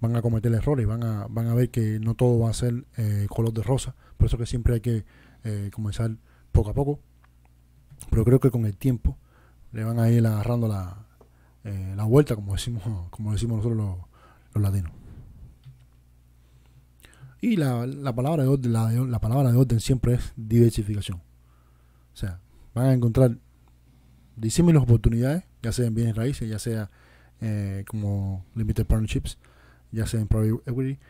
van 0.00 0.16
a 0.16 0.22
cometer 0.22 0.52
errores, 0.52 0.86
van 0.86 1.04
a, 1.04 1.26
van 1.28 1.48
a 1.48 1.54
ver 1.54 1.70
que 1.70 1.98
no 2.00 2.14
todo 2.14 2.38
va 2.38 2.50
a 2.50 2.54
ser 2.54 2.84
color 3.28 3.52
de 3.52 3.62
rosa, 3.62 3.94
por 4.16 4.26
eso 4.26 4.38
que 4.38 4.46
siempre 4.46 4.74
hay 4.74 4.80
que 4.80 5.04
comenzar 5.72 6.16
poco 6.52 6.70
a 6.70 6.74
poco, 6.74 7.00
pero 8.10 8.24
creo 8.24 8.40
que 8.40 8.50
con 8.50 8.64
el 8.66 8.76
tiempo 8.76 9.16
le 9.72 9.84
van 9.84 9.98
a 9.98 10.10
ir 10.10 10.26
agarrando 10.26 10.68
la, 10.68 11.06
eh, 11.64 11.94
la 11.96 12.04
vuelta, 12.04 12.34
como 12.34 12.52
decimos, 12.52 12.82
como 13.10 13.32
decimos 13.32 13.58
nosotros 13.58 13.98
los, 14.54 14.62
latinos. 14.62 14.92
Y 17.42 17.56
la, 17.56 17.88
la 17.88 18.14
palabra 18.14 18.44
de 18.44 18.48
orden, 18.48 18.72
la, 18.72 19.18
palabra 19.18 19.50
de 19.50 19.58
orden 19.58 19.80
siempre 19.80 20.14
es 20.14 20.32
diversificación. 20.36 21.18
O 21.18 22.16
sea, 22.16 22.40
van 22.72 22.86
a 22.86 22.92
encontrar 22.92 23.36
disímiles 24.36 24.80
oportunidades, 24.80 25.42
ya 25.60 25.72
sea 25.72 25.86
en 25.86 25.94
bienes 25.96 26.14
raíces, 26.14 26.48
ya 26.48 26.60
sea 26.60 26.88
eh, 27.40 27.84
como 27.88 28.46
limited 28.54 28.86
partnerships, 28.86 29.38
ya 29.90 30.06
sea 30.06 30.20
en 30.20 30.28
private 30.28 30.70
equity, 30.70 31.00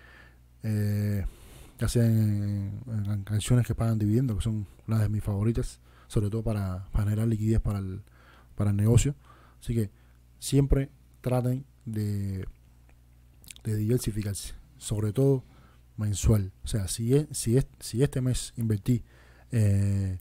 eh, 0.63 1.27
ya 1.79 1.89
sea 1.89 2.07
en, 2.07 2.81
canciones 3.27 3.67
que 3.67 3.75
pagan 3.75 3.99
dividendos, 3.99 4.39
que 4.39 4.45
son 4.45 4.67
una 4.89 5.01
de 5.01 5.11
mis 5.11 5.23
favoritas, 5.23 5.81
sobre 6.09 6.31
todo 6.31 6.43
para, 6.43 6.87
para 6.93 7.05
generar 7.05 7.29
liquidez 7.29 7.61
para 7.61 7.79
el, 7.79 8.01
para 8.55 8.71
el 8.71 8.77
negocio. 8.77 9.15
Así 9.61 9.75
que 9.75 9.91
siempre 10.39 10.89
traten 11.21 11.67
de, 11.85 12.47
de 13.65 13.77
diversificarse, 13.77 14.55
sobre 14.79 15.13
todo 15.13 15.45
mensual. 15.97 16.53
O 16.65 16.69
sea, 16.69 16.89
si, 16.89 17.15
es, 17.15 17.27
si, 17.33 17.57
es, 17.57 17.67
si 17.81 18.03
este 18.03 18.21
mes 18.21 18.53
invertí 18.57 19.03
eh, 19.51 20.19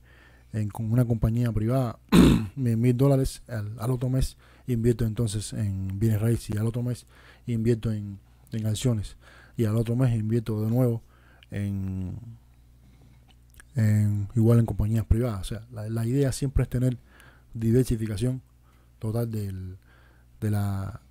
en 0.53 0.69
con 0.69 0.91
una 0.91 1.05
compañía 1.05 1.51
privada 1.51 1.99
mil 2.55 2.97
dólares, 2.97 3.41
al, 3.47 3.77
otro 3.91 4.10
mes 4.10 4.38
invierto 4.67 5.05
entonces 5.05 5.53
en 5.53 5.99
bienes 5.99 6.21
raíces 6.21 6.55
y 6.55 6.57
al 6.57 6.67
otro 6.67 6.84
mes 6.84 7.05
invierto 7.47 7.91
en, 7.91 8.19
en 8.51 8.65
acciones 8.65 9.17
y 9.57 9.65
al 9.65 9.75
otro 9.75 9.95
mes 9.95 10.13
invierto 10.15 10.62
de 10.62 10.69
nuevo 10.69 11.01
en, 11.49 12.15
en 13.75 14.27
igual 14.36 14.60
en 14.60 14.65
compañías 14.65 15.05
privadas. 15.05 15.41
O 15.41 15.43
sea, 15.55 15.67
la, 15.71 15.89
la 15.89 16.05
idea 16.05 16.31
siempre 16.31 16.63
es 16.63 16.69
tener 16.69 16.97
diversificación 17.53 18.41
total 18.99 19.31
del, 19.31 19.77
de 20.39 20.51
la 20.51 21.01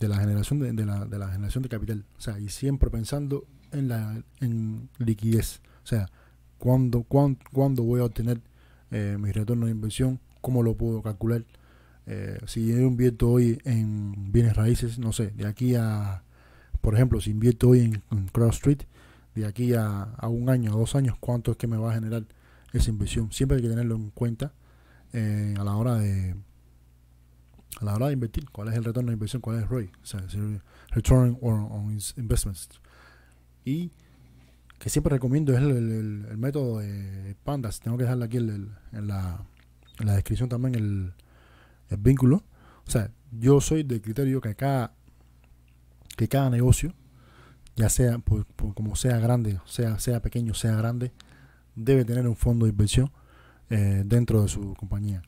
de 0.00 0.08
la 0.08 0.18
generación 0.18 0.60
de, 0.60 0.84
la, 0.84 1.04
de 1.04 1.18
la 1.18 1.28
generación 1.28 1.62
de 1.62 1.68
capital. 1.68 2.04
O 2.18 2.20
sea 2.20 2.38
y 2.38 2.48
siempre 2.48 2.90
pensando 2.90 3.44
en 3.72 3.88
la 3.88 4.22
en 4.40 4.88
liquidez. 4.98 5.60
O 5.82 5.86
sea 5.86 6.08
cuándo 6.58 7.02
cuándo, 7.02 7.82
voy 7.82 8.00
a 8.00 8.04
obtener 8.04 8.40
eh, 8.90 9.16
mi 9.18 9.32
retorno 9.32 9.66
de 9.66 9.72
inversión 9.72 10.20
cómo 10.40 10.62
lo 10.62 10.74
puedo 10.76 11.02
calcular 11.02 11.44
eh, 12.06 12.38
si 12.46 12.66
yo 12.66 12.76
invierto 12.78 13.30
hoy 13.30 13.58
en 13.64 14.32
bienes 14.32 14.56
raíces 14.56 14.98
no 14.98 15.12
sé 15.12 15.30
de 15.30 15.46
aquí 15.46 15.74
a 15.74 16.22
por 16.80 16.94
ejemplo 16.94 17.20
si 17.20 17.30
invierto 17.30 17.70
hoy 17.70 17.80
en, 18.10 18.28
Cross 18.28 18.56
Street 18.56 18.82
de 19.34 19.46
aquí 19.46 19.74
a, 19.74 20.02
a, 20.02 20.28
un 20.28 20.48
año 20.48 20.72
a 20.72 20.76
dos 20.76 20.94
años 20.94 21.16
cuánto 21.18 21.50
es 21.50 21.56
que 21.56 21.66
me 21.66 21.76
va 21.76 21.92
a 21.92 21.94
generar 21.94 22.24
esa 22.72 22.90
inversión 22.90 23.32
siempre 23.32 23.56
hay 23.56 23.62
que 23.62 23.68
tenerlo 23.68 23.96
en 23.96 24.10
cuenta 24.10 24.52
eh, 25.12 25.54
a 25.58 25.64
la 25.64 25.76
hora 25.76 25.94
de 25.96 26.34
a 27.80 27.84
la 27.84 27.94
hora 27.94 28.06
de 28.08 28.12
invertir, 28.12 28.48
cuál 28.50 28.68
es 28.68 28.74
el 28.74 28.84
retorno 28.84 29.10
de 29.10 29.14
inversión, 29.14 29.42
cuál 29.42 29.56
es 29.56 29.62
el 29.62 29.68
ROI, 29.68 29.90
o 30.02 30.06
sea, 30.06 30.20
el 30.20 30.60
Return 30.90 31.36
on, 31.40 31.98
Investments. 32.16 32.68
Y 33.64 33.90
que 34.78 34.90
siempre 34.90 35.10
recomiendo 35.14 35.52
es 35.52 35.58
el, 35.58 36.36
método 36.36 36.78
de 36.78 37.34
Pandas. 37.42 37.80
Tengo 37.80 37.96
que 37.96 38.04
dejarle 38.04 38.26
aquí 38.26 38.36
en, 38.36 38.68
la, 38.92 39.44
en, 39.98 40.06
la, 40.06 40.14
descripción 40.14 40.48
también 40.48 40.74
el, 40.74 41.98
vínculo. 41.98 42.42
O 42.86 42.90
sea, 42.90 43.10
yo 43.30 43.60
soy 43.60 43.82
del 43.82 44.02
criterio 44.02 44.40
que 44.40 44.54
cada, 44.54 44.92
que 46.16 46.28
cada 46.28 46.50
negocio, 46.50 46.92
ya 47.76 47.88
sea 47.88 48.20
como 48.74 48.94
sea 48.94 49.18
grande, 49.18 49.60
sea, 49.64 49.98
sea 49.98 50.20
pequeño, 50.20 50.54
sea 50.54 50.76
grande, 50.76 51.12
debe 51.74 52.04
tener 52.04 52.26
un 52.28 52.36
fondo 52.36 52.66
de 52.66 52.70
inversión 52.70 53.10
eh, 53.70 54.02
dentro 54.04 54.42
de 54.42 54.48
su 54.48 54.74
compañía. 54.74 55.22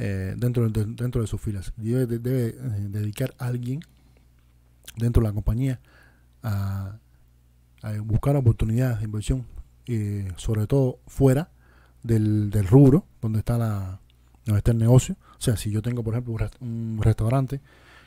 Eh, 0.00 0.34
dentro, 0.36 0.68
de, 0.68 0.84
dentro 0.84 1.20
de 1.20 1.26
sus 1.26 1.40
filas. 1.40 1.72
Debe, 1.76 2.06
debe 2.06 2.48
eh, 2.50 2.54
dedicar 2.88 3.34
a 3.36 3.46
alguien 3.46 3.80
dentro 4.96 5.22
de 5.22 5.28
la 5.28 5.34
compañía 5.34 5.80
a, 6.42 6.98
buscar 8.04 8.36
oportunidades 8.36 8.98
de 8.98 9.04
inversión, 9.04 9.46
eh, 9.86 10.30
sobre 10.36 10.66
todo 10.66 11.00
fuera 11.06 11.50
del, 12.02 12.50
del, 12.50 12.66
rubro 12.66 13.06
donde 13.20 13.38
está 13.38 13.56
la, 13.56 14.00
donde 14.44 14.58
está 14.58 14.72
el 14.72 14.78
negocio. 14.78 15.16
O 15.38 15.40
sea, 15.40 15.56
si 15.56 15.70
yo 15.70 15.82
tengo, 15.82 16.02
por 16.02 16.14
ejemplo, 16.14 16.36
un, 16.60 17.00
restaurante 17.02 17.60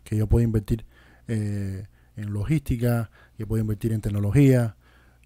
que 0.04 0.18
yo 0.18 0.28
puedo 0.28 0.44
invertir 0.44 0.86
eh, 1.28 1.88
en 2.16 2.34
logística, 2.34 3.10
que 3.38 3.46
puedo 3.46 3.62
invertir 3.62 3.94
en 3.94 4.02
tecnología, 4.02 4.76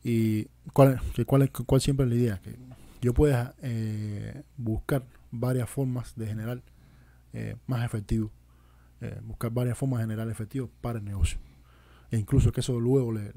y 0.03 0.45
cuál, 0.73 1.01
cuál, 1.25 1.51
cuál 1.51 1.81
siempre 1.81 2.05
es 2.05 2.11
la 2.11 2.17
idea, 2.17 2.41
que 2.41 2.55
yo 3.01 3.13
pueda 3.13 3.55
eh, 3.61 4.43
buscar 4.57 5.03
varias 5.39 5.69
formas 5.69 6.15
de 6.15 6.27
generar 6.27 6.61
eh, 7.33 7.55
más 7.67 7.85
efectivo, 7.85 8.31
buscar 9.23 9.51
varias 9.51 9.77
formas 9.77 9.99
de 9.99 10.05
generar 10.05 10.29
efectivo 10.29 10.69
para 10.81 10.97
el 10.97 11.05
negocio. 11.05 11.37
E 12.09 12.17
incluso 12.17 12.51
que 12.51 12.61
eso 12.61 12.79
luego 12.79 13.11
le, 13.11 13.31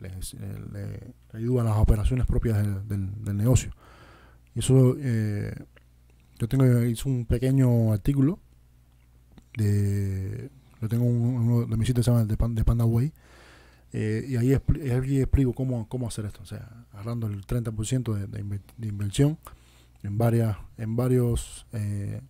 ayuda 1.34 1.62
a 1.62 1.64
las 1.64 1.76
operaciones 1.76 2.26
propias 2.26 2.56
del, 2.88 3.22
del 3.22 3.36
negocio. 3.36 3.70
Y 4.54 4.60
eso 4.60 4.96
yo 6.38 6.48
tengo 6.48 6.82
hice 6.84 7.08
un 7.08 7.26
pequeño 7.26 7.92
artículo 7.92 8.38
de 9.56 10.50
yo 10.80 10.88
tengo 10.88 11.04
uno 11.04 11.66
de 11.66 11.76
mis 11.76 11.88
sitios 11.88 12.04
se 12.06 12.12
llama 12.12 12.24
de, 12.24 12.64
Panda 12.64 12.84
Way 12.84 13.12
eh, 13.92 14.24
y 14.28 14.36
ahí, 14.36 14.52
explico 14.52 15.52
cómo, 15.54 15.88
cómo 15.88 16.06
hacer 16.06 16.26
esto 16.26 16.42
o 16.42 16.46
sea 16.46 16.86
agarrando 16.92 17.26
el 17.26 17.44
30% 17.44 18.14
de, 18.14 18.26
de, 18.26 18.86
inversión 18.86 19.38
en 20.02 20.18
varias 20.18 20.56
en 20.76 20.96
varios 20.96 21.66
eh, 21.72 22.20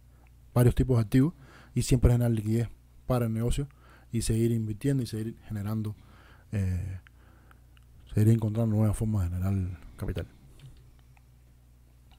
varios 0.54 0.74
tipos 0.74 0.96
de 0.96 1.02
activos 1.02 1.34
y 1.74 1.82
siempre 1.82 2.12
generar 2.12 2.32
liquidez 2.32 2.68
para 3.06 3.26
el 3.26 3.32
negocio 3.32 3.68
y 4.12 4.22
seguir 4.22 4.52
invirtiendo 4.52 5.02
y 5.02 5.06
seguir 5.06 5.36
generando 5.46 5.94
eh, 6.52 7.00
seguir 8.14 8.32
encontrando 8.32 8.74
nuevas 8.74 8.96
formas 8.96 9.30
de 9.30 9.36
generar 9.36 9.78
capital 9.96 10.26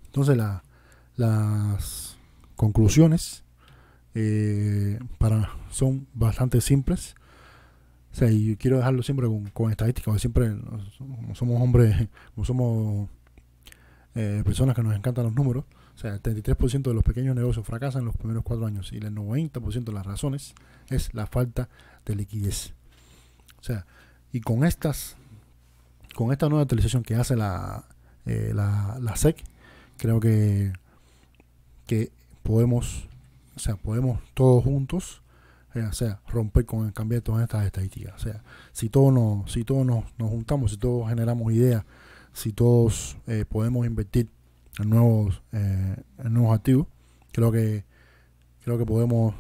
entonces 0.06 0.38
la 0.38 0.64
las 1.20 2.18
conclusiones 2.56 3.44
eh, 4.16 5.00
para, 5.18 5.50
son 5.70 6.08
bastante 6.14 6.62
simples. 6.62 7.16
O 8.12 8.16
sea, 8.16 8.32
y 8.32 8.56
quiero 8.56 8.78
dejarlo 8.78 9.04
siempre 9.04 9.28
con, 9.54 9.70
estadísticas, 9.70 10.20
siempre 10.20 10.56
somos 11.34 11.62
hombres, 11.62 12.08
somos 12.44 13.10
eh, 14.16 14.42
personas 14.46 14.76
que 14.76 14.84
nos 14.84 14.96
encantan 14.96 15.26
los 15.26 15.36
números. 15.36 15.66
O 15.96 15.98
sea, 15.98 16.14
el 16.14 16.22
33% 16.22 16.84
de 16.84 16.94
los 16.94 17.04
pequeños 17.04 17.36
negocios 17.36 17.66
fracasan 17.66 18.02
en 18.02 18.06
los 18.08 18.16
primeros 18.16 18.44
cuatro 18.44 18.66
años 18.66 18.92
y 18.94 18.98
el 18.98 19.14
90% 19.14 19.84
de 19.84 19.92
las 19.92 20.06
razones 20.06 20.54
es 20.90 21.14
la 21.14 21.28
falta 21.28 21.70
de 22.06 22.16
liquidez. 22.16 22.74
O 23.60 23.64
sea, 23.64 23.86
y 24.32 24.40
con 24.42 24.64
estas, 24.64 25.18
con 26.16 26.32
esta 26.32 26.48
nueva 26.48 26.64
actualización 26.64 27.04
que 27.04 27.16
hace 27.16 27.36
la, 27.36 27.86
eh, 28.26 28.52
la, 28.54 29.16
SEC, 29.16 29.44
creo 29.98 30.20
que 30.20 30.72
que 31.90 32.12
podemos, 32.44 33.08
o 33.56 33.60
sea, 33.60 33.76
podemos 33.76 34.22
todos 34.36 34.64
juntos, 34.64 35.24
eh, 35.74 35.82
o 35.82 35.92
sea, 35.92 36.20
romper 36.28 36.64
con 36.64 36.92
cambiar 36.92 37.24
todas 37.24 37.42
estas 37.42 37.66
estadísticas. 37.66 38.14
O 38.14 38.20
sea, 38.20 38.44
si 38.74 38.90
todos 38.90 39.12
nos, 39.12 39.52
si 39.52 39.64
todos 39.64 39.88
nos, 39.88 40.04
juntamos, 40.20 40.70
si 40.70 40.78
todos 40.78 41.10
generamos 41.10 41.52
ideas, 41.52 41.84
si 42.34 42.54
todos 42.54 43.18
eh, 43.28 43.46
podemos 43.48 43.86
invertir 43.86 44.30
en 44.80 44.90
nuevos, 44.90 45.42
eh, 45.52 45.96
en 46.18 46.34
nuevos 46.34 46.56
activos, 46.56 46.88
creo 47.32 47.52
que 47.52 47.86
creo 48.64 48.78
que 48.78 48.86
podemos 48.86 49.34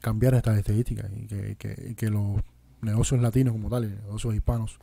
cambiar 0.00 0.34
estas 0.34 0.56
estadísticas 0.56 1.10
y 1.14 1.26
que, 1.26 1.94
que, 1.94 2.10
los 2.10 2.40
negocios 2.80 3.20
latinos 3.20 3.52
como 3.52 3.68
tal, 3.68 3.82
los 3.82 4.02
negocios 4.02 4.34
hispanos, 4.34 4.78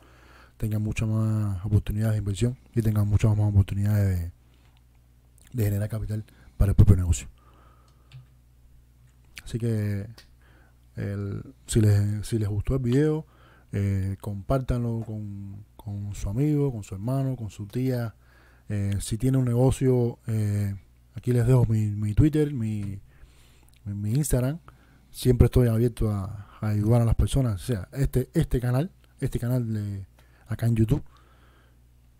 tengan 0.56 0.82
muchas 0.82 1.08
más 1.08 1.64
oportunidades 1.64 2.12
de 2.14 2.18
inversión 2.18 2.56
y 2.74 2.82
tengan 2.82 3.08
muchas 3.08 3.36
más 3.36 3.48
oportunidades 3.48 4.20
de, 4.20 4.32
de 5.52 5.64
generar 5.64 5.88
capital 5.88 6.24
para 6.56 6.70
el 6.70 6.76
propio 6.76 6.96
negocio. 6.96 7.28
Así 9.44 9.58
que 9.58 10.06
si, 11.66 11.80
les, 11.80 12.26
si 12.26 12.38
les 12.38 12.48
gustó 12.48 12.74
el 12.74 12.82
video, 12.82 13.24
eh, 13.72 14.16
compártanlo 14.20 15.02
con, 15.06 15.64
con, 15.88 16.14
su 16.14 16.28
amigo, 16.28 16.72
con 16.72 16.82
su 16.82 16.94
hermano, 16.94 17.36
con 17.36 17.50
su 17.50 17.66
tía. 17.66 18.14
Eh, 18.68 18.96
si 19.00 19.18
tiene 19.18 19.38
un 19.38 19.44
negocio, 19.44 20.18
eh, 20.26 20.74
aquí 21.14 21.32
les 21.32 21.46
dejo 21.46 21.66
mi, 21.66 22.14
Twitter, 22.14 22.52
mi, 22.52 23.00
mi, 23.84 24.12
Instagram. 24.12 24.58
Siempre 25.10 25.46
estoy 25.46 25.68
abierto 25.68 26.10
a, 26.10 26.46
ayudar 26.60 27.02
a 27.02 27.04
las 27.04 27.14
personas. 27.14 27.62
O 27.62 27.66
sea, 27.66 27.88
este, 27.92 28.28
este 28.34 28.60
canal, 28.60 28.90
este 29.20 29.38
canal 29.38 29.72
de 29.72 30.06
acá 30.46 30.66
en 30.66 30.76
YouTube 30.76 31.04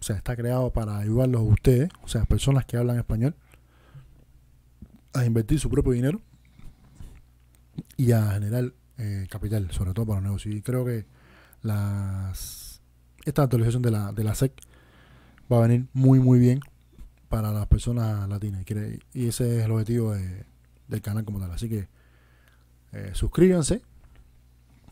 o 0.01 0.03
sea, 0.03 0.17
está 0.17 0.37
creado 0.37 0.73
para 0.73 0.99
ayudarlos 0.99 1.41
a 1.41 1.45
ustedes, 1.45 1.91
o 2.03 2.09
sea, 2.09 2.25
personas 2.25 2.65
que 2.65 2.77
hablan 2.77 2.99
español, 2.99 3.35
a 5.13 5.25
invertir 5.25 5.59
su 5.59 5.69
propio 5.69 5.93
dinero 5.93 6.21
y 7.97 8.13
a 8.13 8.31
generar 8.33 8.73
eh, 8.99 9.27
capital, 9.29 9.71
sobre 9.73 9.93
todo 9.93 10.07
para 10.07 10.21
los 10.21 10.25
negocios. 10.25 10.55
Y 10.55 10.63
creo 10.63 10.85
que 10.85 11.07
las 11.63 12.68
esta 13.29 13.43
actualización 13.43 13.83
de 13.83 13.91
la, 13.91 14.13
de 14.13 14.25
la 14.25 14.35
SEC 14.35 14.53
va 15.53 15.59
a 15.59 15.67
venir 15.67 15.87
muy, 15.93 16.19
muy 16.19 16.39
bien 16.39 16.61
para 17.29 17.53
las 17.53 17.67
personas 17.67 18.29
latinas. 18.29 18.65
Y, 19.15 19.27
ese 19.29 19.59
es 19.59 19.65
el 19.65 19.71
objetivo 19.71 20.15
del 20.15 21.03
canal 21.03 21.25
como 21.25 21.39
tal. 21.39 21.51
Así 21.53 21.69
que 21.69 21.89
eh, 22.93 23.11
suscríbanse 23.13 23.83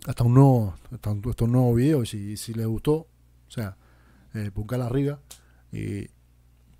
hasta 0.06 0.24
un 0.24 0.34
nuevo, 0.34 0.74
hasta 0.92 1.10
un, 1.10 1.52
nuevo 1.52 1.74
video. 1.74 2.02
Y 2.02 2.06
si, 2.06 2.36
si 2.36 2.54
les 2.54 2.66
gustó, 2.66 2.92
o 2.94 3.08
sea, 3.48 3.76
eh, 4.34 4.50
arriba 4.82 5.18
y 5.72 6.06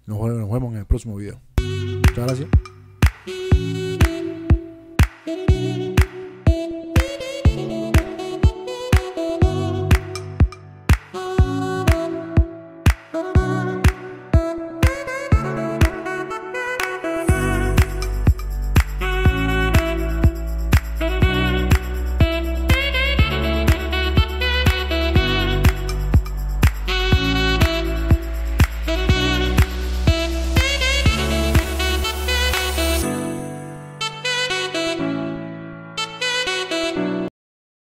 nos, 0.04 0.18
nos 0.20 0.50
vemos 0.50 0.72
en 0.72 0.78
el 0.78 0.86
próximo 0.86 1.16
video. 1.16 1.40
Muchas 1.58 2.26
gracias. 2.26 3.85